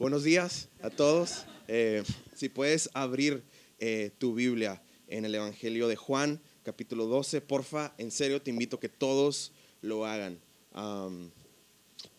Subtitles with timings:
[0.00, 1.44] Buenos días a todos.
[1.68, 2.02] Eh,
[2.34, 3.42] si puedes abrir
[3.80, 8.76] eh, tu Biblia en el Evangelio de Juan, capítulo 12, porfa, en serio te invito
[8.76, 9.52] a que todos
[9.82, 10.40] lo hagan.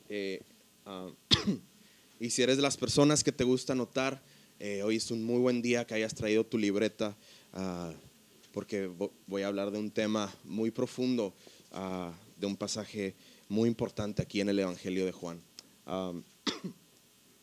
[0.10, 0.44] Eh,
[2.20, 4.22] y si eres de las personas que te gusta anotar,
[4.84, 7.18] hoy es un muy buen día que hayas traído tu libreta,
[7.54, 7.92] ah,
[8.54, 11.34] porque vo- voy a hablar de un tema muy profundo,
[11.72, 13.16] ah, de un pasaje
[13.50, 15.42] muy importante aquí en el Evangelio de Juan.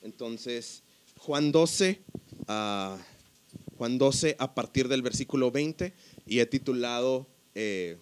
[0.02, 0.82] entonces,
[1.18, 2.00] Juan 12,
[2.46, 2.98] ah,
[3.76, 5.92] Juan 12 a partir del versículo 20
[6.26, 7.96] y he titulado, eh,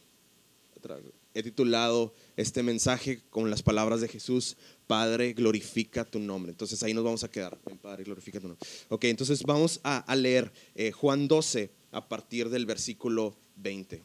[1.35, 4.57] he titulado este mensaje con las palabras de Jesús,
[4.87, 6.53] Padre, glorifica tu nombre.
[6.53, 8.67] Entonces ahí nos vamos a quedar, Padre, glorifica tu nombre.
[8.89, 14.03] Ok, entonces vamos a, a leer eh, Juan 12 a partir del versículo 20.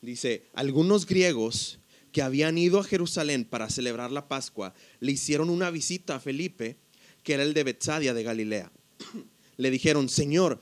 [0.00, 1.77] Dice, algunos griegos
[2.12, 6.76] que habían ido a Jerusalén para celebrar la Pascua le hicieron una visita a Felipe,
[7.22, 8.72] que era el de Betsadia de Galilea.
[9.56, 10.60] Le dijeron, Señor,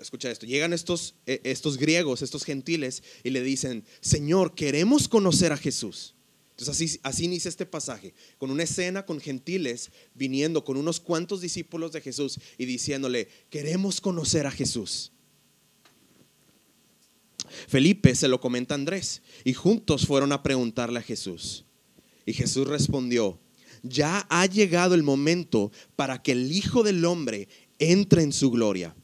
[0.00, 5.52] escucha esto, llegan estos, eh, estos griegos, estos gentiles, y le dicen, Señor, queremos conocer
[5.52, 6.14] a Jesús.
[6.50, 11.40] Entonces así, así inicia este pasaje, con una escena con gentiles viniendo con unos cuantos
[11.40, 15.12] discípulos de Jesús y diciéndole, queremos conocer a Jesús.
[17.68, 21.64] Felipe se lo comenta a Andrés y juntos fueron a preguntarle a Jesús.
[22.26, 23.40] Y Jesús respondió,
[23.82, 28.94] ya ha llegado el momento para que el Hijo del Hombre entre en su gloria.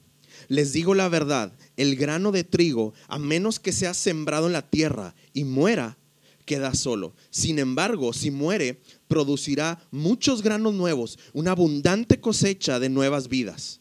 [0.49, 4.69] Les digo la verdad, el grano de trigo, a menos que sea sembrado en la
[4.69, 5.99] tierra y muera,
[6.45, 7.15] queda solo.
[7.31, 13.81] Sin embargo, si muere, producirá muchos granos nuevos, una abundante cosecha de nuevas vidas.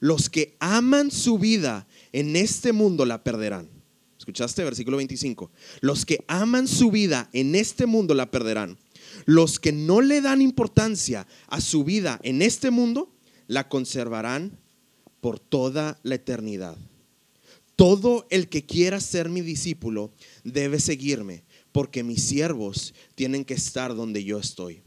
[0.00, 3.77] Los que aman su vida en este mundo la perderán.
[4.28, 4.62] ¿Escuchaste?
[4.62, 5.50] Versículo 25.
[5.80, 8.76] Los que aman su vida en este mundo la perderán.
[9.24, 13.10] Los que no le dan importancia a su vida en este mundo
[13.46, 14.58] la conservarán
[15.22, 16.76] por toda la eternidad.
[17.74, 20.12] Todo el que quiera ser mi discípulo
[20.44, 24.82] debe seguirme, porque mis siervos tienen que estar donde yo estoy.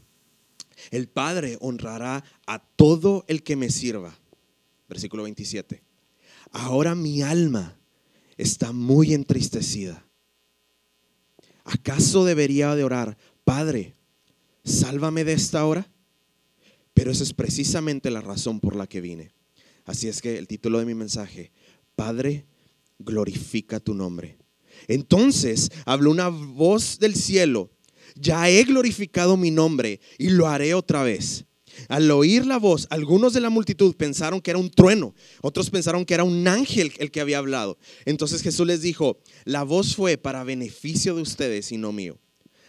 [0.92, 4.16] El Padre honrará a todo el que me sirva.
[4.88, 5.82] Versículo 27.
[6.52, 7.81] Ahora mi alma
[8.36, 10.06] está muy entristecida.
[11.64, 13.94] ¿Acaso debería de orar, Padre,
[14.64, 15.90] sálvame de esta hora?
[16.94, 19.32] Pero esa es precisamente la razón por la que vine.
[19.84, 21.52] Así es que el título de mi mensaje,
[21.96, 22.46] Padre,
[22.98, 24.38] glorifica tu nombre.
[24.88, 27.70] Entonces habló una voz del cielo,
[28.14, 31.46] ya he glorificado mi nombre y lo haré otra vez.
[31.88, 36.04] Al oír la voz, algunos de la multitud pensaron que era un trueno, otros pensaron
[36.04, 37.78] que era un ángel el que había hablado.
[38.04, 42.18] Entonces Jesús les dijo, la voz fue para beneficio de ustedes y no mío.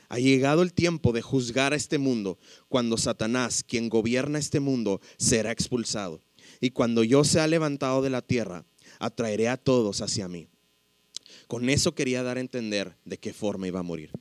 [0.10, 2.38] Ha llegado el tiempo de juzgar a este mundo,
[2.70, 6.22] cuando Satanás, quien gobierna este mundo, será expulsado.
[6.62, 8.66] Y cuando yo sea levantado de la tierra,
[9.00, 10.48] atraeré a todos hacia mí.
[11.48, 14.12] Con eso quería dar a entender de qué forma iba a morir.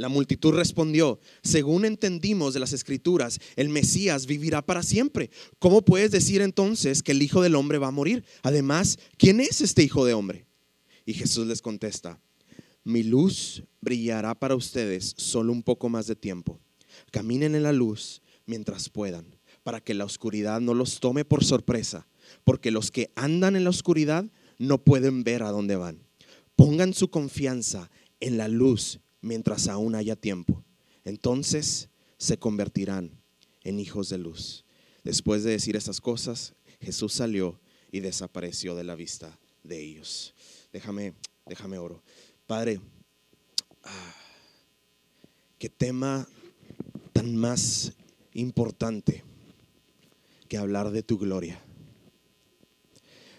[0.00, 5.28] La multitud respondió, según entendimos de las escrituras, el Mesías vivirá para siempre.
[5.58, 8.24] ¿Cómo puedes decir entonces que el Hijo del Hombre va a morir?
[8.42, 10.46] Además, ¿quién es este Hijo de Hombre?
[11.04, 12.18] Y Jesús les contesta,
[12.82, 16.58] mi luz brillará para ustedes solo un poco más de tiempo.
[17.10, 22.08] Caminen en la luz mientras puedan, para que la oscuridad no los tome por sorpresa,
[22.44, 24.24] porque los que andan en la oscuridad
[24.56, 26.02] no pueden ver a dónde van.
[26.56, 30.64] Pongan su confianza en la luz mientras aún haya tiempo.
[31.04, 31.88] Entonces
[32.18, 33.20] se convertirán
[33.62, 34.64] en hijos de luz.
[35.04, 37.60] Después de decir estas cosas, Jesús salió
[37.90, 40.34] y desapareció de la vista de ellos.
[40.72, 41.14] Déjame,
[41.46, 42.02] déjame oro.
[42.46, 42.80] Padre,
[43.84, 44.14] ah,
[45.58, 46.28] qué tema
[47.12, 47.92] tan más
[48.32, 49.24] importante
[50.48, 51.62] que hablar de tu gloria.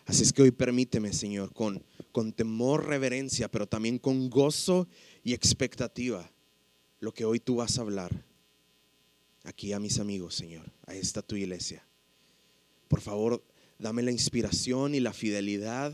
[0.06, 4.88] Así es que hoy permíteme, Señor, con, con temor, reverencia, pero también con gozo
[5.24, 6.30] y expectativa,
[7.00, 8.12] lo que hoy tú vas a hablar
[9.44, 11.84] aquí a mis amigos, Señor, a esta tu iglesia.
[12.88, 13.44] Por favor,
[13.80, 15.94] dame la inspiración y la fidelidad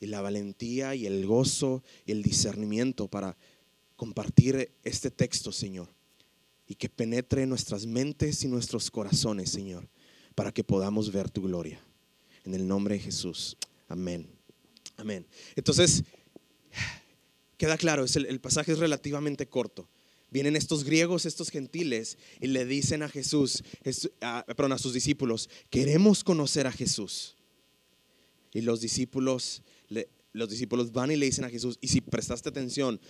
[0.00, 3.36] y la valentía y el gozo y el discernimiento para
[3.96, 5.88] compartir este texto, Señor,
[6.66, 9.88] y que penetre en nuestras mentes y nuestros corazones, Señor,
[10.34, 11.80] para que podamos ver tu gloria.
[12.44, 13.56] En el nombre de Jesús.
[13.88, 14.28] Amén.
[14.96, 15.26] Amén.
[15.56, 16.04] Entonces,
[17.56, 19.88] queda claro, es el, pasaje es relativamente corto.
[20.30, 23.62] Vienen estos griegos, estos gentiles, y le dicen a Jesús,
[24.20, 27.36] a- perdón, a sus discípulos, queremos conocer a Jesús.
[28.52, 29.62] Y los discípulos,
[30.32, 33.00] los discípulos van y le dicen a Jesús, y si prestaste atención,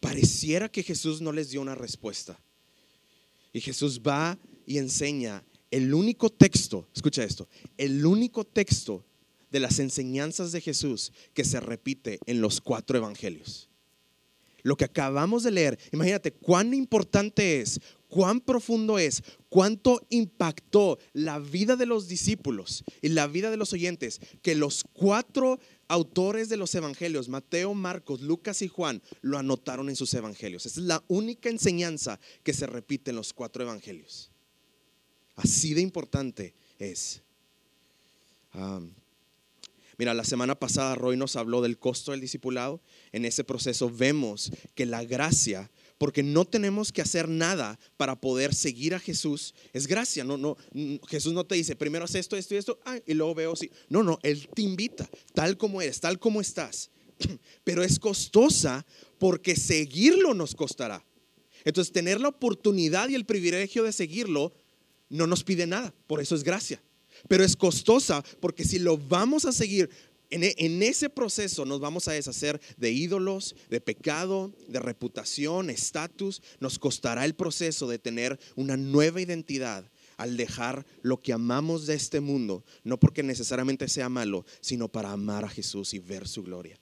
[0.00, 2.38] pareciera que Jesús no les dio una respuesta.
[3.52, 9.04] Y Jesús va y enseña el único texto, escucha esto, el único texto
[9.50, 13.68] de las enseñanzas de Jesús que se repite en los cuatro evangelios.
[14.64, 21.38] Lo que acabamos de leer, imagínate cuán importante es, cuán profundo es, cuánto impactó la
[21.38, 26.56] vida de los discípulos y la vida de los oyentes, que los cuatro autores de
[26.56, 30.64] los evangelios, Mateo, Marcos, Lucas y Juan, lo anotaron en sus evangelios.
[30.64, 34.30] Esa es la única enseñanza que se repite en los cuatro evangelios.
[35.36, 37.20] Así de importante es.
[39.98, 42.80] Mira, la semana pasada Roy nos habló del costo del discipulado.
[43.12, 48.54] En ese proceso vemos que la gracia, porque no tenemos que hacer nada para poder
[48.54, 50.24] seguir a Jesús, es gracia.
[50.24, 50.56] No, no,
[51.08, 53.70] Jesús no te dice primero haz esto, esto y esto, y luego veo si.
[53.88, 56.90] No, no, Él te invita, tal como eres, tal como estás.
[57.64, 58.84] Pero es costosa
[59.18, 61.04] porque seguirlo nos costará.
[61.64, 64.52] Entonces, tener la oportunidad y el privilegio de seguirlo
[65.08, 66.82] no nos pide nada, por eso es gracia.
[67.28, 69.90] Pero es costosa porque si lo vamos a seguir
[70.30, 76.42] e, en, ese proceso nos vamos a deshacer de ídolos, de pecado, de reputación, estatus.
[76.60, 81.94] Nos costará el proceso de tener una nueva identidad al dejar lo que amamos de
[81.94, 86.42] este mundo, no porque necesariamente sea malo, sino para amar a Jesús y ver su
[86.42, 86.78] gloria.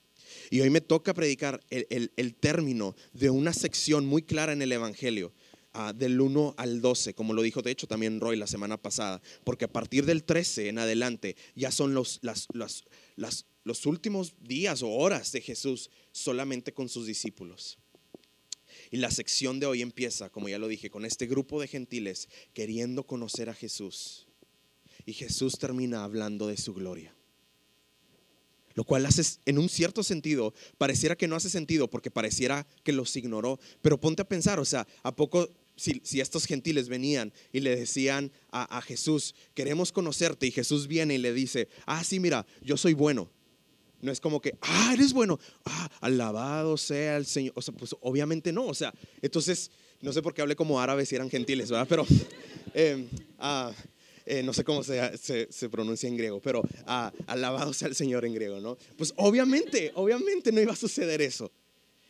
[0.49, 5.31] Y hoy me toca predicar el término de una sección muy clara en el Evangelio
[5.75, 9.23] Ah, del 1 al 12, como lo dijo de hecho también Roy la semana pasada,
[9.43, 12.21] porque a partir del 13 en adelante ya son los,
[13.63, 17.79] los últimos días o horas de Jesús solamente con sus discípulos.
[18.91, 22.29] Y la sección de hoy empieza, como ya lo dije, con este grupo de gentiles
[22.53, 24.27] queriendo conocer a Jesús.
[25.07, 27.15] Y Jesús termina hablando de su gloria.
[28.75, 32.91] Lo cual hace, en un cierto sentido, pareciera que no hace sentido porque pareciera que
[32.91, 33.59] los ignoró.
[33.81, 38.31] Pero ponte a pensar, o sea, ¿a poco si, estos gentiles venían y le decían
[38.51, 42.93] a, Jesús, queremos conocerte, y Jesús viene y le dice, ah, sí, mira, yo soy
[42.93, 43.29] bueno.
[44.01, 47.53] No es como que, ah, eres bueno, ah, alabado sea el Señor.
[47.55, 49.71] O sea, pues obviamente no, o sea, entonces,
[50.01, 51.87] no sé por qué hablé como árabes si eran gentiles, ¿verdad?
[51.87, 52.05] Pero,
[52.73, 53.07] em,
[53.39, 53.71] ah,
[54.25, 58.25] eh, no sé cómo se, se, pronuncia en griego, pero ah, alabado sea el Señor
[58.25, 58.77] en griego, ¿no?
[58.97, 61.51] Pues obviamente, obviamente no iba a suceder eso.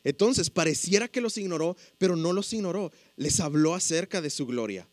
[0.04, 2.92] Entonces, pareciera que los ignoró, pero no los ignoró.
[3.16, 4.88] Les habló acerca de su gloria.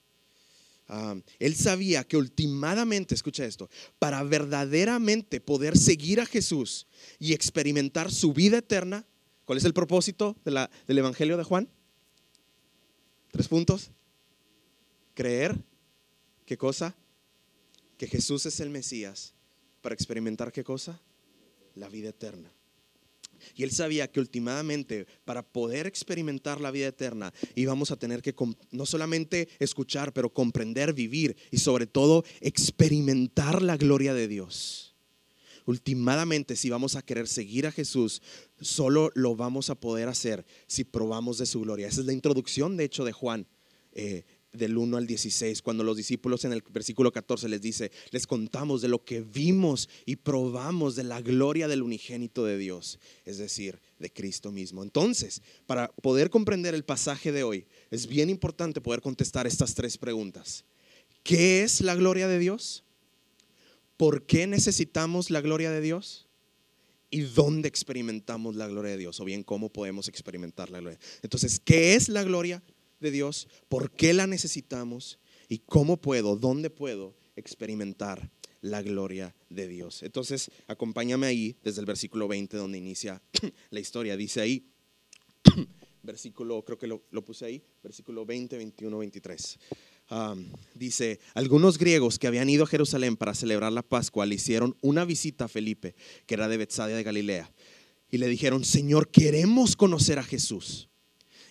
[0.93, 6.87] Ah, él sabía que ultimadamente, escucha esto, para verdaderamente poder seguir a Jesús
[7.19, 9.07] y experimentar su vida eterna,
[9.45, 11.69] ¿cuál es el propósito del Evangelio de Juan?
[13.31, 13.91] Tres puntos.
[15.15, 15.57] Creer,
[16.45, 16.97] ¿qué cosa?
[17.97, 19.35] Que Jesús es el Mesías
[19.83, 21.01] para experimentar qué cosa?
[21.77, 22.53] La vida eterna.
[23.55, 28.35] Y él sabía que últimamente para poder experimentar la vida eterna íbamos a tener que
[28.71, 34.91] no solamente escuchar, pero comprender, vivir y sobre todo experimentar la gloria de Dios.
[35.67, 38.23] Últimamente, si vamos a querer seguir a Jesús,
[38.61, 41.87] solo lo vamos a poder hacer si probamos de su gloria.
[41.87, 43.47] Esa es la introducción, de hecho, de Juan.
[43.93, 48.27] Eh, del 1 al 16, cuando los discípulos en el versículo 14 les dice, les
[48.27, 53.39] contamos de lo que vimos y probamos de la gloria del unigénito de Dios, es
[53.39, 54.83] decir, de Cristo mismo.
[54.83, 59.97] Entonces, para poder comprender el pasaje de hoy, es bien importante poder contestar estas tres
[59.99, 60.65] preguntas.
[61.23, 62.85] ¿Qué es la gloria de Dios?
[63.97, 66.27] ¿Por qué necesitamos la gloria de Dios?
[67.11, 69.21] ¿Y dónde experimentamos la gloria de Dios?
[69.21, 70.99] O bien, ¿cómo podemos experimentar la gloria?
[71.23, 72.63] Entonces, ¿qué es la gloria?
[73.01, 78.31] De Dios, por qué la necesitamos y cómo puedo, dónde puedo experimentar
[78.61, 80.03] la gloria de Dios.
[80.03, 83.23] Entonces, acompáñame ahí desde el versículo 20 donde inicia
[83.71, 84.17] la historia.
[84.17, 84.71] Dice ahí,
[86.03, 89.59] versículo, creo que lo, puse ahí, versículo 20, 21, 23.
[90.75, 95.05] dice, algunos griegos que habían ido a Jerusalén para celebrar la Pascua le hicieron una
[95.05, 95.95] visita a Felipe,
[96.27, 97.51] que era de Bethsaida de Galilea,
[98.11, 100.90] y le dijeron, Señor, queremos conocer a Jesús.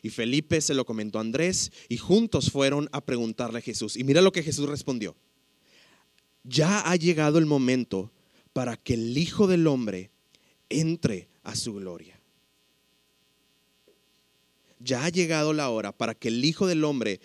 [0.01, 3.98] Y Felipe se lo comentó a Andrés y juntos fueron a preguntarle a Jesús.
[3.98, 5.15] Y mira lo que Jesús respondió.
[6.44, 8.12] Ya ha llegado el momento
[8.53, 10.12] para que el Hijo del Hombre
[10.70, 12.20] entre a su gloria.
[14.79, 17.20] Ya ha llegado la hora para que el Hijo del Hombre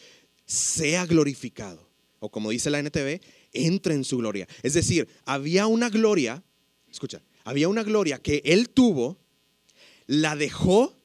[0.47, 1.89] sea glorificado.
[2.19, 3.21] O como dice la NTV,
[3.53, 4.49] entre en su gloria.
[4.63, 6.43] Es decir, había una gloria,
[6.91, 9.19] escucha, había una gloria que él tuvo,
[10.07, 10.97] la dejó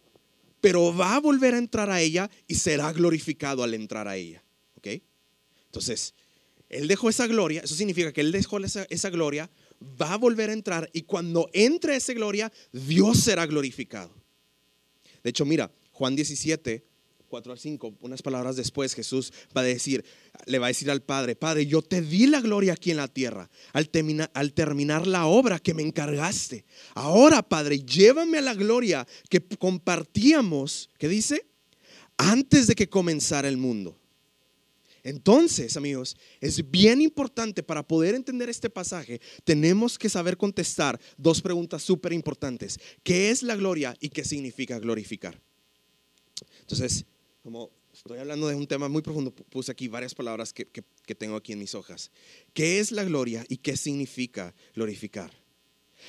[0.62, 4.44] pero va a volver a entrar a ella y será glorificado al entrar a ella.
[4.76, 4.88] ¿Ok?
[5.66, 6.14] Entonces,
[6.70, 9.50] Él dejó esa gloria, eso significa que Él dejó esa, gloria,
[10.02, 14.14] va a volver a entrar y cuando entre esa gloria, Dios será glorificado.
[15.24, 16.86] De hecho, mira, Juan 17,
[17.30, 20.04] 4 al 5, unas palabras después, Jesús va a decir,
[20.46, 23.08] le va a decir al Padre, Padre, yo te di la gloria aquí en la
[23.08, 23.90] tierra al,
[24.34, 26.66] al terminar la obra que me encargaste.
[26.96, 31.46] Ahora, Padre, llévame a la gloria que compartíamos, ¿qué dice?
[32.18, 34.00] Antes de que comenzara el mundo.
[35.04, 41.42] Entonces, amigos, es bien importante para poder entender este pasaje, tenemos que saber contestar dos
[41.42, 42.80] preguntas súper importantes.
[43.04, 45.40] ¿Qué es la gloria y qué significa glorificar?
[46.62, 47.06] Entonces,
[47.44, 50.66] como estoy hablando de un tema muy profundo, puse aquí varias palabras que,
[51.16, 52.12] tengo aquí en mis hojas.
[52.54, 55.32] ¿Qué es la gloria y qué significa glorificar?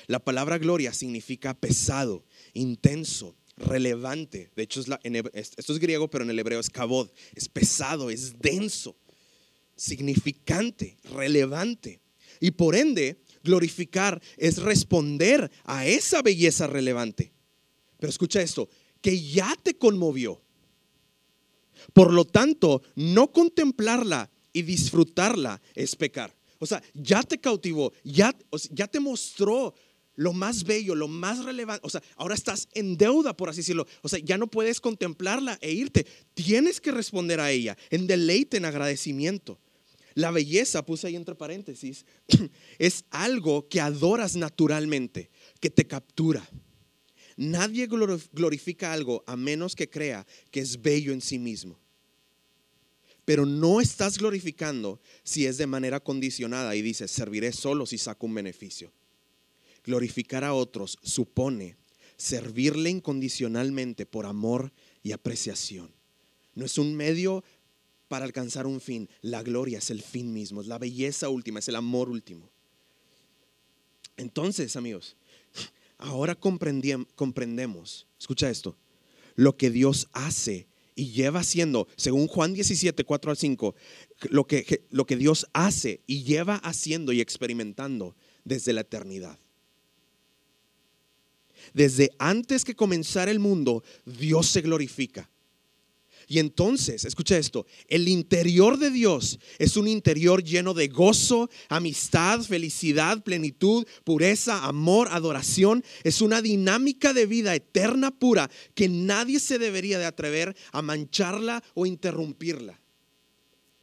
[0.06, 4.50] La palabra gloria significa pesado, intenso, relevante.
[4.54, 7.10] De hecho, esto es griego, pero en el hebreo es kabod.
[7.34, 8.96] Es pesado, es denso,
[9.76, 12.00] significante, relevante.
[12.40, 17.32] Y por ende, glorificar es responder a esa belleza relevante.
[17.98, 18.68] Pero escucha esto,
[19.00, 20.40] que ya te conmovió.
[21.92, 26.34] Por lo tanto, no contemplarla y disfrutarla es pecar.
[26.58, 28.36] O sea, ya te cautivó, ya,
[28.70, 29.74] ya te mostró
[30.16, 31.86] lo más bello, lo más relevante.
[31.86, 33.86] O sea, ahora estás en deuda, por así decirlo.
[34.02, 36.06] O sea, ya no puedes contemplarla e irte.
[36.34, 39.58] Tienes que responder a ella en deleite, en agradecimiento.
[40.14, 42.04] La belleza, puse ahí entre paréntesis,
[42.78, 46.46] es algo que adoras naturalmente, que te captura.
[47.40, 51.78] Nadie glorifica algo a menos que crea que es bello en sí mismo.
[53.24, 58.26] Pero no estás glorificando si es de manera condicionada y dices, serviré solo si saco
[58.26, 58.92] un beneficio.
[59.84, 61.78] Glorificar a otros supone
[62.18, 64.70] servirle incondicionalmente por amor
[65.02, 65.90] y apreciación.
[66.54, 67.42] No es un medio
[68.08, 69.08] para alcanzar un fin.
[69.22, 72.50] La gloria es el fin mismo, es la belleza última, es el amor último.
[74.18, 75.16] Entonces, amigos,
[76.00, 78.76] ahora comprendemos, escucha esto,
[79.36, 83.74] lo que Dios hace y lleva haciendo, según Juan 17, 4 al 5,
[84.30, 88.14] lo que, lo que Dios hace y lleva haciendo y experimentando
[88.44, 89.38] desde la eternidad.
[91.72, 95.30] Desde antes que comenzara el mundo, Dios se glorifica.
[96.30, 102.40] Y entonces, escucha esto, el interior de Dios es un interior lleno de gozo, amistad,
[102.42, 105.82] felicidad, plenitud, pureza, amor, adoración.
[106.04, 111.64] Es una dinámica de vida eterna pura que nadie se debería de atrever a mancharla
[111.74, 112.80] o interrumpirla.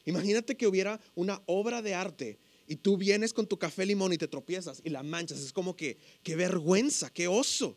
[0.06, 4.18] Imagínate que hubiera una obra de arte y tú vienes con tu café limón y
[4.18, 5.40] te tropiezas y la manchas.
[5.40, 7.76] Es como que, qué vergüenza, qué oso.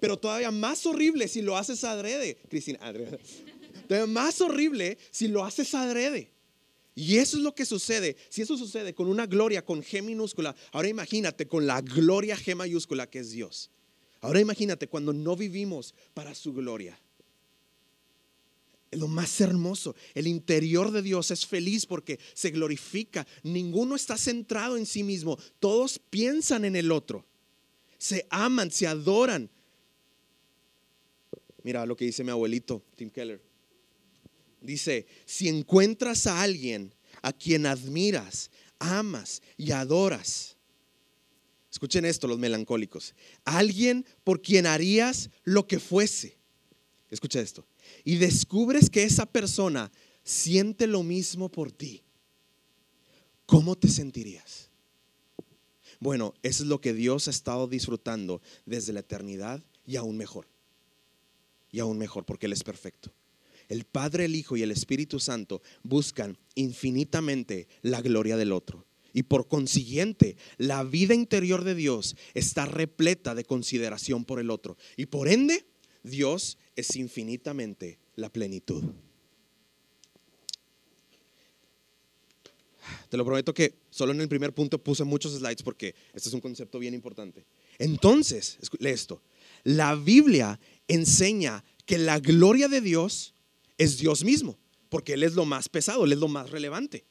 [0.00, 2.78] Pero todavía más horrible si lo haces adrede, Cristina.
[2.80, 3.18] Adrede.
[3.90, 6.30] Todavía más horrible si lo haces adrede.
[6.94, 8.16] Y eso es lo que sucede.
[8.28, 12.54] Si eso sucede con una gloria con G minúscula, ahora imagínate con la gloria G
[12.54, 13.68] mayúscula que es Dios.
[14.20, 16.96] Ahora imagínate cuando no vivimos para su gloria
[18.92, 19.96] lo más hermoso.
[20.14, 23.26] El interior de Dios es feliz porque se glorifica.
[23.42, 25.36] Ninguno está centrado en sí mismo.
[25.58, 27.26] Todos piensan en el otro.
[27.98, 29.50] Se aman, se adoran.
[31.64, 33.49] Mira lo que dice mi abuelito, Tim Keller.
[34.60, 40.56] Dice, si encuentras a alguien a quien admiras, amas y adoras,
[41.70, 43.14] escuchen esto los melancólicos,
[43.44, 46.38] alguien por quien harías lo que fuese.
[47.10, 47.66] Escucha esto
[48.04, 49.90] y descubres que esa persona
[50.22, 52.02] siente lo mismo por ti,
[53.46, 54.70] ¿cómo te sentirías?
[55.98, 60.48] Bueno, eso es lo que Dios ha estado disfrutando desde la eternidad y aún mejor.
[61.70, 63.12] Y aún mejor porque Él es perfecto.
[63.70, 68.84] El Padre, el Hijo y el Espíritu Santo buscan infinitamente la gloria del otro.
[69.12, 74.76] Y por consiguiente, la vida interior de Dios está repleta de consideración por el otro.
[74.96, 75.64] Y por ende,
[76.02, 78.84] Dios es infinitamente la plenitud.
[83.08, 86.34] Te lo prometo que solo en el primer punto puse muchos slides porque este es
[86.34, 87.46] un concepto bien importante.
[87.78, 89.22] Entonces, lee esto.
[89.62, 90.58] La Biblia
[90.88, 93.34] enseña que la gloria de Dios
[93.80, 94.58] es Dios mismo,
[94.90, 97.06] porque Él es lo más pesado, Él es lo más relevante.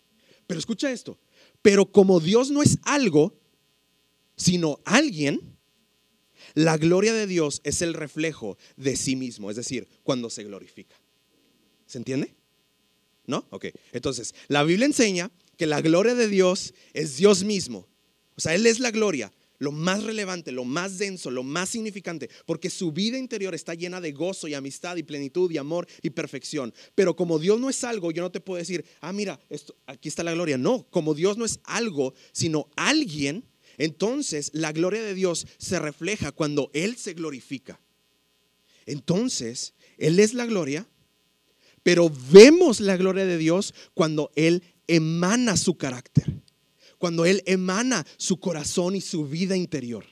[0.46, 1.20] Pero escucha esto,
[1.64, 3.36] pero como Dios no es algo,
[4.38, 5.58] sino alguien,
[6.54, 10.96] la gloria de Dios es el reflejo de sí mismo, es decir, cuando se glorifica.
[11.88, 12.36] ¿Se entiende?
[13.26, 13.48] ¿No?
[13.50, 13.66] Ok.
[13.92, 17.88] Entonces, la Biblia enseña que la gloria de Dios es Dios mismo.
[18.38, 22.30] O sea, Él es la gloria, lo más relevante, lo más denso, lo más significante,
[22.46, 26.10] porque su vida interior está llena de gozo y amistad y plenitud y amor y
[26.10, 26.74] perfección.
[26.96, 30.10] Pero como Dios no es algo, yo no te puedo decir, ah, mira, esto, aquí
[30.10, 30.58] está la gloria.
[30.58, 33.44] No, como Dios no es algo, sino alguien,
[33.78, 37.80] entonces la gloria de Dios se refleja cuando Él se glorifica.
[38.86, 40.88] Entonces, Él es la gloria,
[41.82, 46.42] Pero vemos la gloria de Dios cuando Él emana su carácter,
[47.00, 50.06] cuando Él emana su corazón y su vida interior.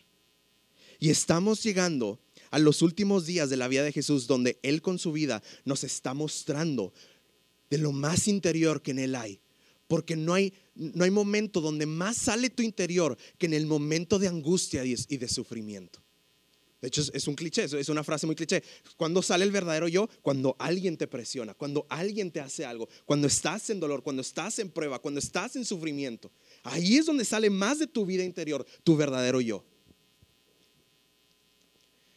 [1.00, 4.98] Y estamos llegando a los últimos días de la vida de Jesús, donde Él con
[4.98, 6.94] su vida nos está mostrando
[7.70, 9.40] de lo más interior que en Él hay.
[9.88, 14.18] Porque no hay, no hay momento donde más sale tu interior que en el momento
[14.18, 16.02] de angustia y de sufrimiento.
[16.82, 18.64] De hecho, es un cliché, es una frase muy cliché.
[18.98, 23.28] Cuando sale el verdadero yo, cuando alguien te presiona, cuando alguien te hace algo, cuando
[23.28, 26.32] estás en dolor, cuando estás en prueba, cuando estás en sufrimiento.
[26.70, 29.64] Ahí es donde sale más de tu vida interior, tu verdadero yo.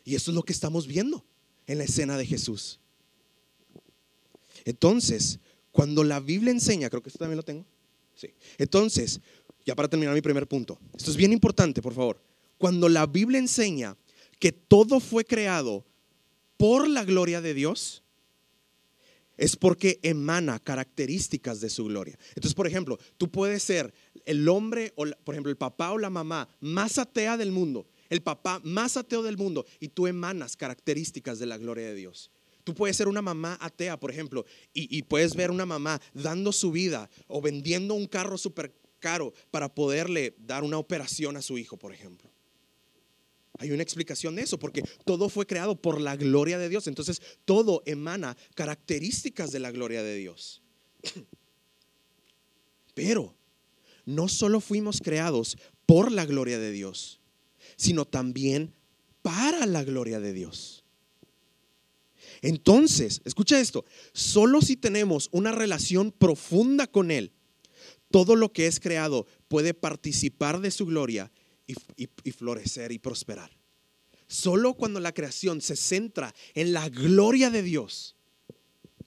[0.04, 1.24] Y eso es lo que estamos viendo
[1.66, 2.80] en la escena de Jesús.
[4.64, 5.38] Entonces,
[5.70, 7.64] cuando la Biblia enseña, creo que esto también lo tengo.
[8.16, 8.34] Sí.
[8.58, 9.20] Entonces,
[9.64, 12.20] ya para terminar mi primer punto, esto es bien importante, por favor.
[12.58, 13.96] Cuando la Biblia enseña
[14.40, 15.84] que todo fue creado
[16.56, 17.99] por la gloria de Dios,
[19.40, 22.18] es porque emana características de su gloria.
[22.28, 23.94] Entonces, por ejemplo, tú puedes ser
[24.26, 28.22] el hombre, o por ejemplo, el papá o la mamá más atea del mundo, el
[28.22, 32.30] papá más ateo del mundo, y tú emanas características de la gloria de Dios.
[32.64, 34.44] Tú puedes ser una mamá atea, por ejemplo,
[34.74, 39.74] y, puedes ver una mamá dando su vida o vendiendo un carro súper caro para
[39.74, 42.29] poderle dar una operación a su hijo, por ejemplo.
[43.60, 46.86] Hay una explicación de eso, porque todo fue creado por la gloria de Dios.
[46.86, 50.62] Entonces, todo emana características de la gloria de Dios.
[52.94, 53.36] Pero
[54.06, 57.20] no solo fuimos creados por la gloria de Dios,
[57.76, 58.72] sino también
[59.20, 60.86] para la gloria de Dios.
[62.40, 67.34] Entonces, escucha esto, solo si tenemos una relación profunda con Él,
[68.10, 71.30] todo lo que es creado puede participar de su gloria
[71.96, 73.50] y, florecer y prosperar.
[74.26, 78.16] Solo cuando la creación se centra en la gloria de Dios,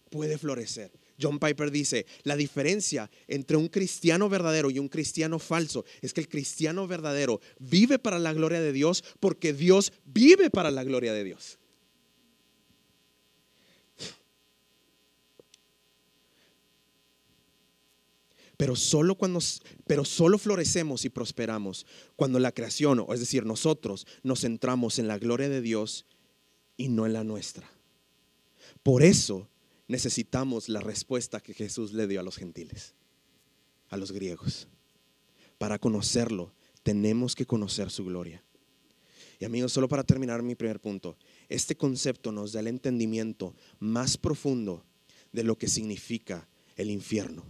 [0.10, 0.92] puede florecer.
[1.22, 6.22] John Piper dice, la diferencia entre un cristiano verdadero y un cristiano falso es que
[6.22, 11.14] el cristiano verdadero vive para la gloria de Dios porque Dios vive para la gloria
[11.14, 11.60] de Dios.
[18.64, 19.42] Pero solo cuando
[19.86, 25.10] pero solo florecemos y prosperamos cuando la creación, o es decir, nosotros nos centramos en
[25.10, 26.06] la gloria de Dios
[26.78, 27.70] y no en la nuestra.
[28.82, 29.50] Por eso
[29.90, 32.94] necesitamos la respuesta que Jesús le dio a los gentiles,
[33.90, 34.70] a los griegos.
[35.58, 38.46] Para conocerlo, tenemos que conocer su gloria.
[39.42, 41.18] Y amigos, solo para terminar mi primer punto,
[41.50, 44.86] este concepto nos da el entendimiento más profundo
[45.34, 46.48] de lo que significa
[46.78, 47.44] el infierno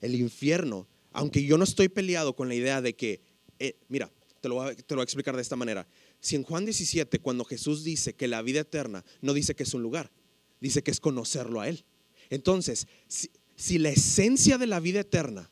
[0.00, 3.20] el infierno, aunque yo no estoy peleado con la idea de que,
[3.58, 5.86] eh, mira, te lo, voy a, explicar de esta manera.
[6.20, 9.74] Si en Juan 17, cuando Jesús dice que la vida eterna, no dice que es
[9.74, 10.10] un lugar,
[10.60, 11.84] dice que es conocerlo a Él.
[12.30, 12.86] Entonces,
[13.56, 15.50] si la esencia de la vida eterna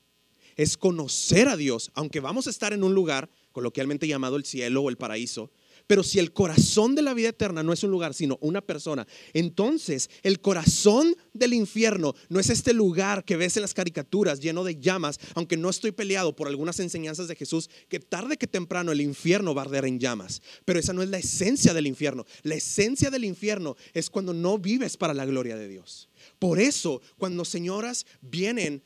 [0.57, 4.83] es conocer a Dios, aunque vamos a estar en un lugar, coloquialmente llamado el cielo
[4.83, 5.51] o el paraíso,
[5.87, 9.07] pero si el corazón de la vida eterna no es un lugar, sino una persona,
[9.33, 14.65] entonces el corazón del infierno no es este lugar que ves en las caricaturas lleno
[14.65, 18.93] de llamas, aunque no estoy peleado por algunas enseñanzas de Jesús, que tarde que temprano
[18.93, 20.43] el infierno va a arder en llamas.
[20.65, 22.25] Pero esa no es la esencia del infierno.
[22.43, 26.09] La esencia del infierno es cuando no vives para la gloria de Dios.
[26.39, 28.83] Por eso, cuando señoras vienen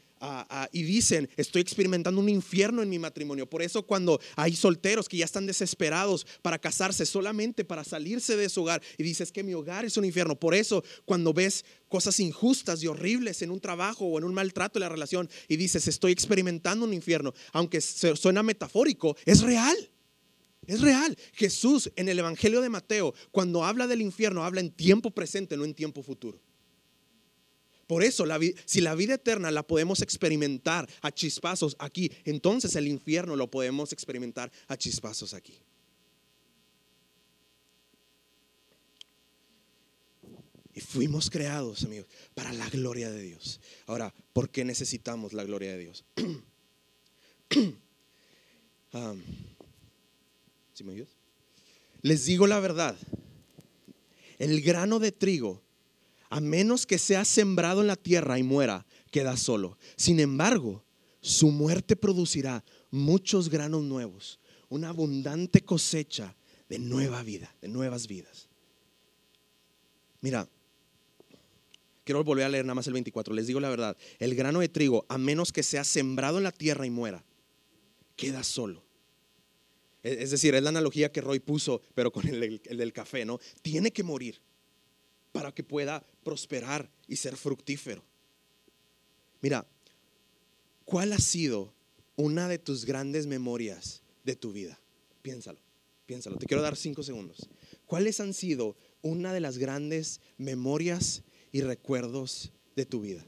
[0.72, 3.48] y dicen, estoy experimentando un infierno en mi matrimonio.
[3.48, 8.48] Por eso cuando hay solteros que ya están desesperados para casarse solamente para salirse de
[8.48, 10.38] su hogar y dices que mi hogar es un infierno.
[10.38, 14.78] Por eso cuando ves cosas injustas y horribles en un trabajo o en un maltrato
[14.78, 19.76] en la relación y dices, estoy experimentando un infierno, aunque suena metafórico, es real.
[20.66, 21.16] Es real.
[21.32, 25.64] Jesús en el Evangelio de Mateo, cuando habla del infierno, habla en tiempo presente, no
[25.64, 26.40] en tiempo futuro.
[27.90, 28.24] Por eso,
[28.66, 33.92] si la vida eterna la podemos experimentar a chispazos aquí, entonces el infierno lo podemos
[33.92, 35.58] experimentar a chispazos aquí.
[40.72, 43.60] Y fuimos creados, amigos, para la gloria de Dios.
[43.86, 46.04] Ahora, ¿por qué necesitamos la gloria de Dios?
[48.92, 49.20] Um,
[50.84, 51.06] me
[52.02, 52.96] Les digo la verdad.
[54.38, 55.62] El grano de trigo
[56.30, 59.76] a menos que sea sembrado en la tierra y muera, queda solo.
[59.96, 60.84] Sin embargo,
[61.20, 64.38] su muerte producirá muchos granos nuevos,
[64.68, 66.36] una abundante cosecha
[66.68, 68.48] de nueva vida, de nuevas vidas.
[70.20, 70.48] Mira,
[72.04, 73.34] quiero volver a leer nada más el 24.
[73.34, 76.52] Les digo la verdad, el grano de trigo, a menos que sea sembrado en la
[76.52, 77.24] tierra y muera,
[78.14, 78.84] queda solo.
[80.04, 83.40] Es decir, es la analogía que Roy puso, pero con el, el del café, ¿no?
[83.62, 84.40] Tiene que morir.
[85.32, 88.02] Para que pueda prosperar y ser fructífero.
[89.40, 89.66] Mira,
[90.84, 91.72] ¿cuál ha sido
[92.16, 94.78] una de tus grandes memorias de tu vida?
[95.22, 95.60] Piénsalo,
[96.06, 96.36] piénsalo.
[96.36, 97.48] Te quiero dar cinco segundos.
[97.86, 103.24] ¿Cuáles han sido una de las grandes memorias y recuerdos de tu vida?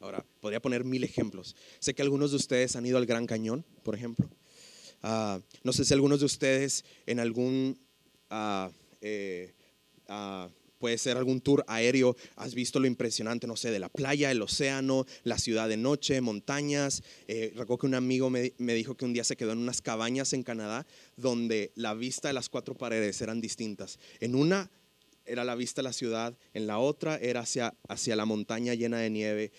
[0.00, 1.56] Ahora, podría poner mil ejemplos.
[1.80, 4.30] Sé que algunos de ustedes han ido al Gran Cañón, por ejemplo.
[5.02, 7.78] Ah, no sé si algunos de ustedes en algún
[8.30, 9.55] ah, eh,
[10.08, 14.30] ah, puede ser algún tour aéreo, has visto lo impresionante, no sé, de la playa,
[14.30, 17.02] el océano, la ciudad de noche, montañas.
[17.28, 20.32] Eh, recuerdo que un amigo me, dijo que un día se quedó en unas cabañas
[20.32, 23.98] en Canadá donde la vista de las cuatro paredes eran distintas.
[24.20, 24.70] En una
[25.24, 28.98] era la vista de la ciudad, en la otra era hacia, hacia la montaña llena
[28.98, 29.52] de nieve,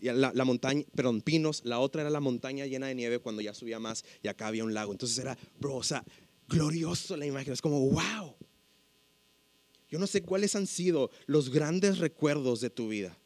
[0.00, 3.54] la, la, montaña, perdón, pinos, la otra era la montaña llena de nieve cuando ya
[3.54, 4.92] subía más y acá había un lago.
[4.92, 6.02] Entonces era, bro, o sea,
[6.48, 8.34] glorioso la imagen, es como, wow.
[9.90, 13.16] Yo no sé cuáles han sido los grandes recuerdos de tu vida.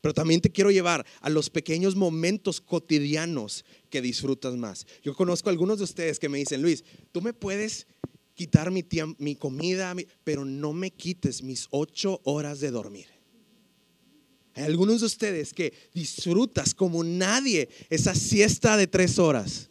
[0.00, 4.86] Pero también te quiero llevar a los pequeños momentos cotidianos que disfrutas más.
[5.02, 7.86] Yo conozco a algunos de ustedes que me dicen, Luis, tú me puedes
[8.34, 8.84] quitar mi,
[9.18, 13.06] mi comida, pero no me quites mis ocho horas de dormir.
[14.54, 19.68] Hay algunos de ustedes que disfrutas como nadie esa siesta de tres horas.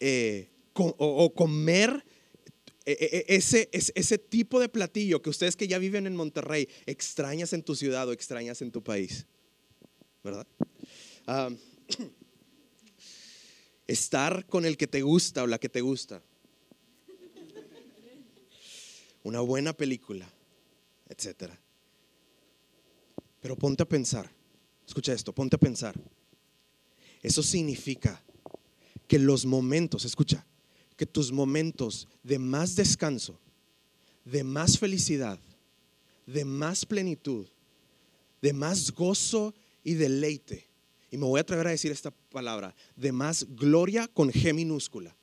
[0.00, 0.49] eh,
[0.80, 2.04] o, comer
[2.86, 6.68] e, e, e, ese, ese tipo de platillo que ustedes que ya viven en Monterrey
[6.86, 9.26] extrañas en tu ciudad o extrañas en tu país.
[10.22, 10.46] ¿Verdad?
[13.86, 16.22] estar con el que te gusta o la que te gusta.
[19.22, 20.32] Una buena película,
[21.08, 21.60] etcétera.
[23.40, 24.30] Pero ponte a pensar,
[24.86, 25.94] escucha esto, ponte a pensar.
[27.22, 28.22] Eso significa
[29.06, 30.46] que los momentos, escucha,
[31.00, 33.40] que tus momentos de más descanso,
[34.26, 35.40] de más felicidad,
[36.26, 37.46] de más plenitud,
[38.42, 40.68] de más gozo y deleite,
[41.10, 45.16] y me voy a atrever a decir esta palabra, de más gloria con G minúscula,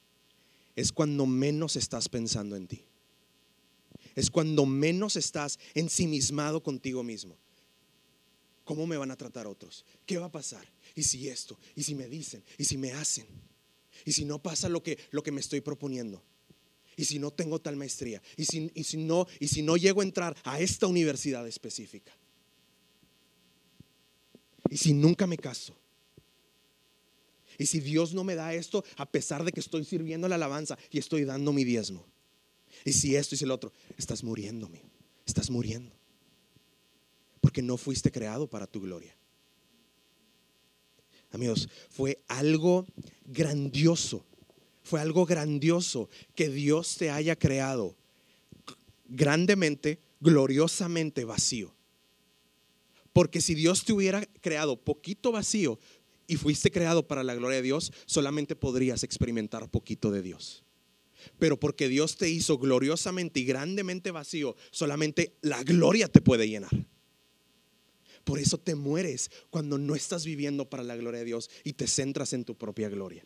[0.75, 2.83] es cuando menos estás pensando en ti.
[4.15, 7.37] Es cuando menos estás ensimismado contigo mismo.
[8.63, 9.85] ¿Cómo me van a tratar otros?
[10.07, 10.67] ¿Qué va a pasar?
[10.95, 11.55] ¿Y si esto?
[11.75, 12.43] ¿Y si me dicen?
[12.57, 13.27] ¿Y si me hacen?
[14.05, 16.23] ¿Y si no pasa lo que, lo que me estoy proponiendo?
[16.95, 18.21] ¿Y si no tengo tal maestría?
[18.35, 22.11] ¿Y si, y si, no, ¿Y si no llego a entrar a esta universidad específica?
[24.69, 25.75] ¿Y si nunca me caso?
[27.57, 30.77] ¿Y si Dios no me da esto a pesar de que estoy sirviendo la alabanza
[30.91, 32.05] y estoy dando mi diezmo?
[32.85, 33.73] ¿Y si esto y si el otro?
[33.97, 34.89] Estás muriendo, mío.
[35.25, 35.95] Estás muriendo.
[37.41, 39.16] Porque no fuiste creado para tu gloria.
[41.37, 42.87] Amigos, fue algo
[43.27, 44.25] grandioso.
[44.81, 47.95] Fue algo grandioso que Dios te haya creado
[49.07, 51.75] grandemente, gloriosamente vacío.
[53.13, 55.77] Porque si Dios te hubiera creado poquito vacío
[56.25, 60.63] y fuiste creado para la gloria de Dios, solamente podrías experimentar poquito de Dios.
[61.37, 66.87] Pero porque Dios te hizo gloriosamente y grandemente vacío, solamente la gloria te puede llenar.
[68.27, 71.87] Por eso te mueres cuando no estás viviendo para la gloria de Dios y te
[71.87, 73.25] centras en tu propia gloria.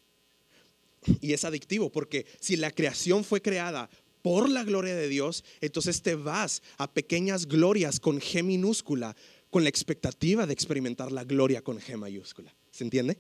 [1.22, 3.90] Y es adictivo porque si la creación fue creada
[4.22, 9.16] por la gloria de Dios, entonces te vas a pequeñas glorias con G minúscula,
[9.50, 12.56] con la expectativa de experimentar la gloria con G mayúscula.
[12.70, 13.18] ¿Se entiende?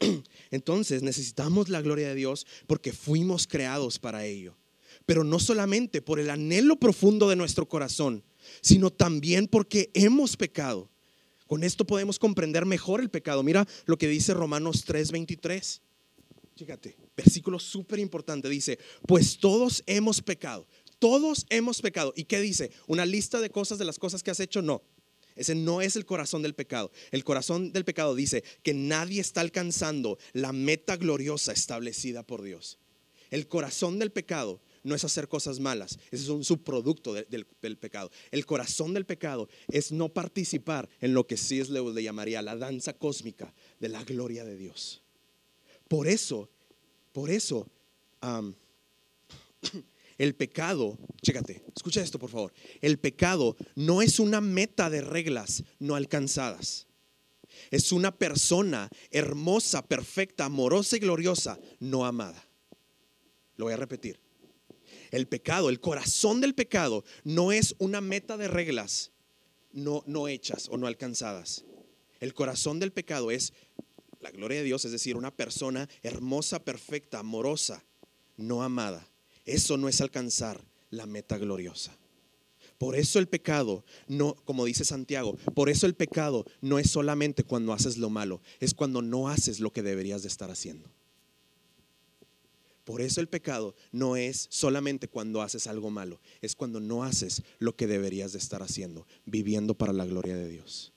[0.50, 4.56] Entonces necesitamos la gloria de Dios porque fuimos creados para ello.
[5.06, 8.24] Pero no solamente por el anhelo profundo de nuestro corazón,
[8.60, 10.90] sino también porque hemos pecado.
[11.46, 13.42] Con esto podemos comprender mejor el pecado.
[13.42, 15.80] Mira lo que dice Romanos 3:23.
[16.56, 18.48] Fíjate, versículo súper importante.
[18.48, 20.66] Dice, pues todos hemos pecado.
[20.98, 22.12] Todos hemos pecado.
[22.16, 22.70] ¿Y qué dice?
[22.86, 24.62] ¿Una lista de cosas de las cosas que has hecho?
[24.62, 24.82] No.
[25.34, 26.90] Ese no es el corazón del pecado.
[27.10, 32.78] El corazón del pecado dice que nadie está alcanzando la meta gloriosa establecida por Dios.
[33.30, 38.10] El corazón del pecado no es hacer cosas malas, ese es un subproducto del, pecado.
[38.30, 41.70] El corazón del pecado es no participar en lo que C.S.
[41.72, 45.02] Lewis le llamaría la danza cósmica de la gloria de Dios.
[45.88, 46.48] Por eso,
[47.12, 47.68] por eso,
[50.18, 55.62] el pecado, chécate, escucha esto por favor, el pecado no es una meta de reglas
[55.78, 56.86] no alcanzadas.
[57.70, 62.42] Es una persona hermosa, perfecta, amorosa y gloriosa, no amada.
[63.56, 64.18] Lo voy a repetir.
[65.12, 69.12] El pecado, el corazón del pecado, no es una meta de reglas
[69.72, 71.64] no, no hechas o no alcanzadas.
[72.20, 73.52] El corazón del pecado es
[74.20, 77.84] la gloria de Dios, es decir, una persona hermosa, perfecta, amorosa,
[78.36, 79.08] no amada.
[79.44, 81.96] Eso no es alcanzar la meta gloriosa.
[82.78, 87.44] Por eso el pecado, no, como dice Santiago, por eso el pecado no es solamente
[87.44, 90.90] cuando haces lo malo, es cuando no haces lo que deberías de estar haciendo.
[92.84, 97.42] Por eso el pecado no es solamente cuando haces algo malo, es cuando no haces
[97.58, 100.92] lo que deberías de estar haciendo, viviendo para la gloria de Dios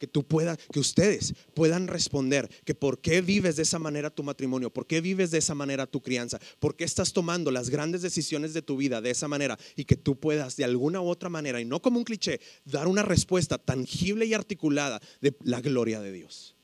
[0.00, 4.22] que tú puedas, que ustedes puedan responder que por qué vives de esa manera tu
[4.22, 8.00] matrimonio, por qué vives de esa manera tu crianza, por qué estás tomando las grandes
[8.00, 11.28] decisiones de tu vida de esa manera y que tú puedas de alguna u otra
[11.28, 16.00] manera y no como un cliché dar una respuesta tangible y articulada de la gloria
[16.00, 16.56] de Dios.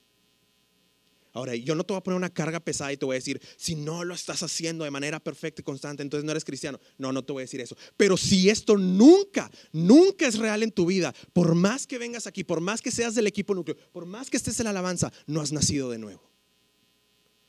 [1.37, 3.42] Ahora, yo no te voy a poner una carga pesada y te voy a decir,
[3.59, 6.81] si no lo estás haciendo de manera perfecta y constante, entonces no eres cristiano.
[6.96, 7.77] No, no te voy a decir eso.
[7.99, 12.42] Pero si esto nunca, nunca es real en tu vida, por más que vengas aquí,
[12.42, 15.42] por más que seas del equipo núcleo, por más que estés en la alabanza, no
[15.42, 16.22] has nacido de nuevo.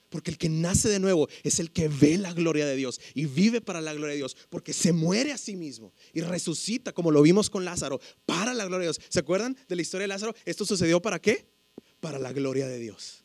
[0.10, 3.26] Porque el que nace de nuevo es el que ve la gloria de Dios y
[3.26, 7.10] vive para la gloria de Dios, porque se muere a sí mismo y resucita, como
[7.10, 9.02] lo vimos con Lázaro, para la gloria de Dios.
[9.08, 10.36] ¿Se acuerdan de la historia de Lázaro?
[10.44, 11.48] ¿Esto sucedió para qué?
[12.02, 13.24] Para la gloria de Dios.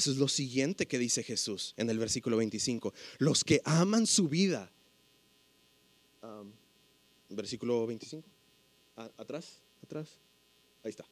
[0.00, 2.94] Eso es lo siguiente que dice Jesús en el versículo 25.
[3.18, 4.72] Los que aman su vida.
[7.28, 8.26] versículo 25.
[9.18, 10.08] atrás, atrás.
[10.82, 11.04] Ahí está.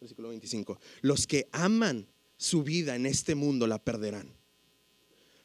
[0.00, 0.80] Versículo 25.
[1.02, 2.06] Los que aman
[2.38, 4.32] su vida en este mundo la perderán.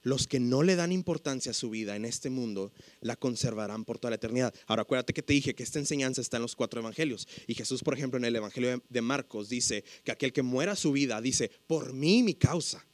[0.06, 3.98] Los que no le dan importancia a su vida en este mundo la conservarán por
[3.98, 4.54] toda la eternidad.
[4.68, 7.28] Ahora acuérdate que te dije que esta enseñanza está en los cuatro evangelios.
[7.48, 10.92] Y Jesús, por ejemplo, en el Evangelio de Marcos dice que aquel que muera su
[10.92, 12.86] vida dice, por mí mi causa.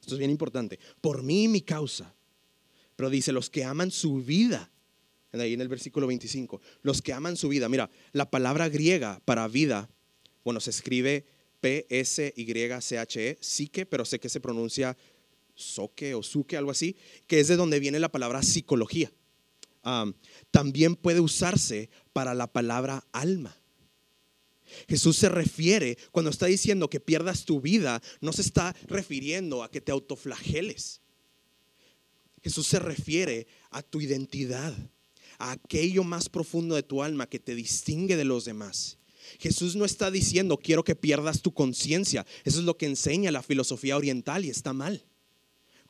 [0.00, 0.78] Esto es bien importante.
[1.02, 2.14] Por mí mi causa.
[2.96, 4.72] Pero dice, los que aman su vida.
[5.32, 6.62] Ahí en el versículo 25.
[6.80, 7.68] Los que aman su vida.
[7.68, 9.90] Mira, la palabra griega para vida,
[10.42, 11.26] bueno, se escribe
[11.60, 14.96] P-S-Y-C-H-E, psique, pero sé que se pronuncia
[15.60, 16.96] soque o suque, algo así,
[17.26, 19.12] que es de donde viene la palabra psicología.
[20.50, 23.56] también puede usarse para la palabra alma.
[24.88, 29.70] Jesús se refiere, cuando está diciendo que pierdas tu vida, no se está refiriendo a
[29.70, 31.00] que te autoflageles.
[32.42, 34.74] Jesús se refiere a tu identidad,
[35.38, 38.98] a aquello más profundo de tu alma que te distingue de los demás.
[39.38, 42.26] Jesús no está diciendo quiero que pierdas tu conciencia.
[42.44, 45.04] Eso es lo que enseña la filosofía oriental y está mal.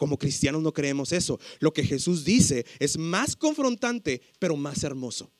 [0.00, 1.38] Como cristianos no creemos eso.
[1.58, 5.30] Lo que Jesús dice es más confrontante, pero más hermoso.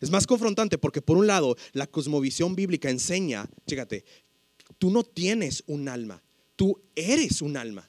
[0.00, 4.04] Es más confrontante porque por un lado la cosmovisión bíblica enseña, fíjate,
[4.76, 6.20] tú no tienes un alma,
[6.56, 7.88] tú eres un alma.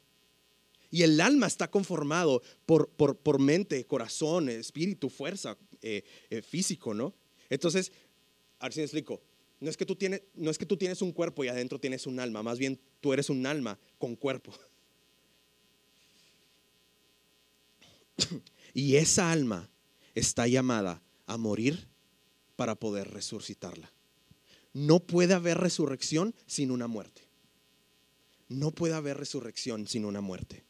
[0.92, 7.16] Y el alma está conformado por, por, mente, corazón, espíritu, fuerza, eh, eh, físico, ¿no?
[7.50, 7.92] Entonces,
[8.60, 9.20] a ver si explico.
[9.62, 12.06] No es, que tú tienes, no es que tú tienes un cuerpo y adentro tienes
[12.06, 14.54] un alma, más bien tú eres un alma con cuerpo.
[18.74, 19.70] Y esa alma
[20.16, 21.88] está llamada a morir
[22.58, 23.90] para poder resucitarla.
[24.74, 27.22] No puede haber resurrección sin una muerte.
[28.50, 30.66] No puede haber resurrección sin una muerte.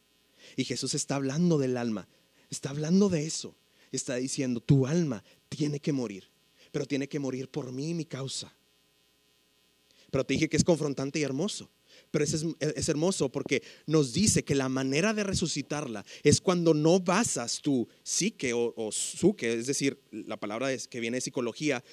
[0.54, 2.06] Y Jesús está hablando del alma,
[2.48, 3.56] está hablando de eso.
[3.90, 6.30] Está diciendo, tu alma tiene que morir,
[6.70, 8.52] pero tiene que morir por mí y mi causa.
[10.10, 11.68] Pero te dije que es confrontante y hermoso.
[12.10, 17.60] Pero es, hermoso porque nos dice que la manera de resucitarla es cuando no basas
[17.60, 21.84] tu psique o, o suque, es decir, la palabra es, que viene de psicología,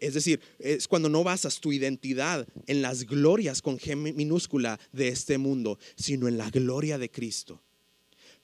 [0.00, 5.08] es decir, es cuando no basas tu identidad en las glorias con G minúscula de
[5.08, 7.62] este mundo, sino en la gloria de Cristo.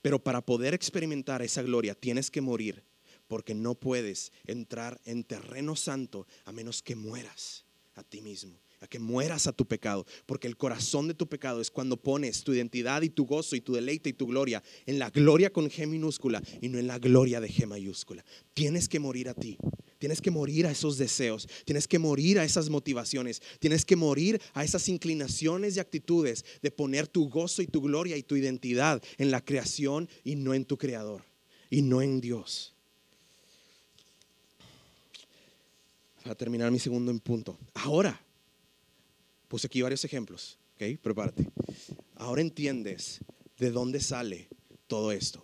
[0.01, 2.83] Pero para poder experimentar esa gloria tienes que morir,
[3.27, 8.87] porque no puedes entrar en terreno santo a menos que mueras a ti mismo a
[8.87, 12.53] que mueras a tu pecado, porque el corazón de tu pecado es cuando pones tu
[12.53, 15.87] identidad y tu gozo y tu deleite y tu gloria en la gloria con G
[15.87, 18.23] minúscula y no en la gloria de G mayúscula.
[18.53, 19.57] Tienes que morir a ti,
[19.97, 24.41] tienes que morir a esos deseos, tienes que morir a esas motivaciones, tienes que morir
[24.53, 29.01] a esas inclinaciones y actitudes de poner tu gozo y tu gloria y tu identidad
[29.17, 31.23] en la creación y no en tu creador
[31.69, 32.73] y no en Dios.
[36.23, 37.57] Para terminar mi segundo punto.
[37.73, 38.21] Ahora,
[39.47, 40.99] Puse aquí varios ejemplos, ¿ok?
[41.01, 41.49] Prepárate.
[42.15, 43.19] Ahora entiendes
[43.57, 44.47] de dónde sale
[44.87, 45.43] todo esto.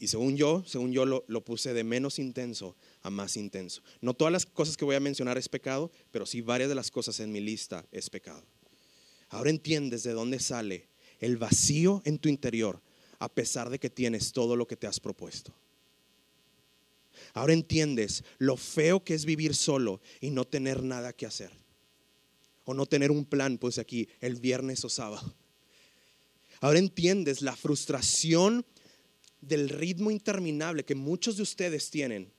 [0.00, 3.82] Y según yo, según yo lo, puse de menos intenso a más intenso.
[4.00, 6.90] No todas las cosas que voy a mencionar es pecado, pero sí varias de las
[6.90, 8.44] cosas en mi lista es pecado.
[9.28, 12.80] Ahora entiendes de dónde sale el vacío en tu interior
[13.18, 15.52] a pesar de que tienes todo lo que te has propuesto.
[17.34, 21.50] Ahora entiendes lo feo que es vivir solo y no tener nada que hacer.
[22.68, 25.34] O no tener un plan, pues aquí, el viernes o sábado.
[26.60, 28.66] Ahora entiendes la frustración
[29.40, 32.30] del ritmo interminable que muchos de ustedes tienen,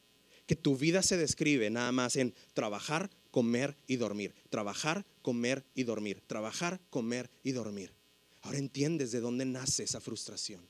[0.45, 5.81] que tu vida se describe nada más en trabajar, comer y dormir, trabajar, comer y
[5.81, 7.91] dormir, trabajar, comer y dormir.
[8.43, 10.61] Ahora entiendes de dónde nace esa frustración.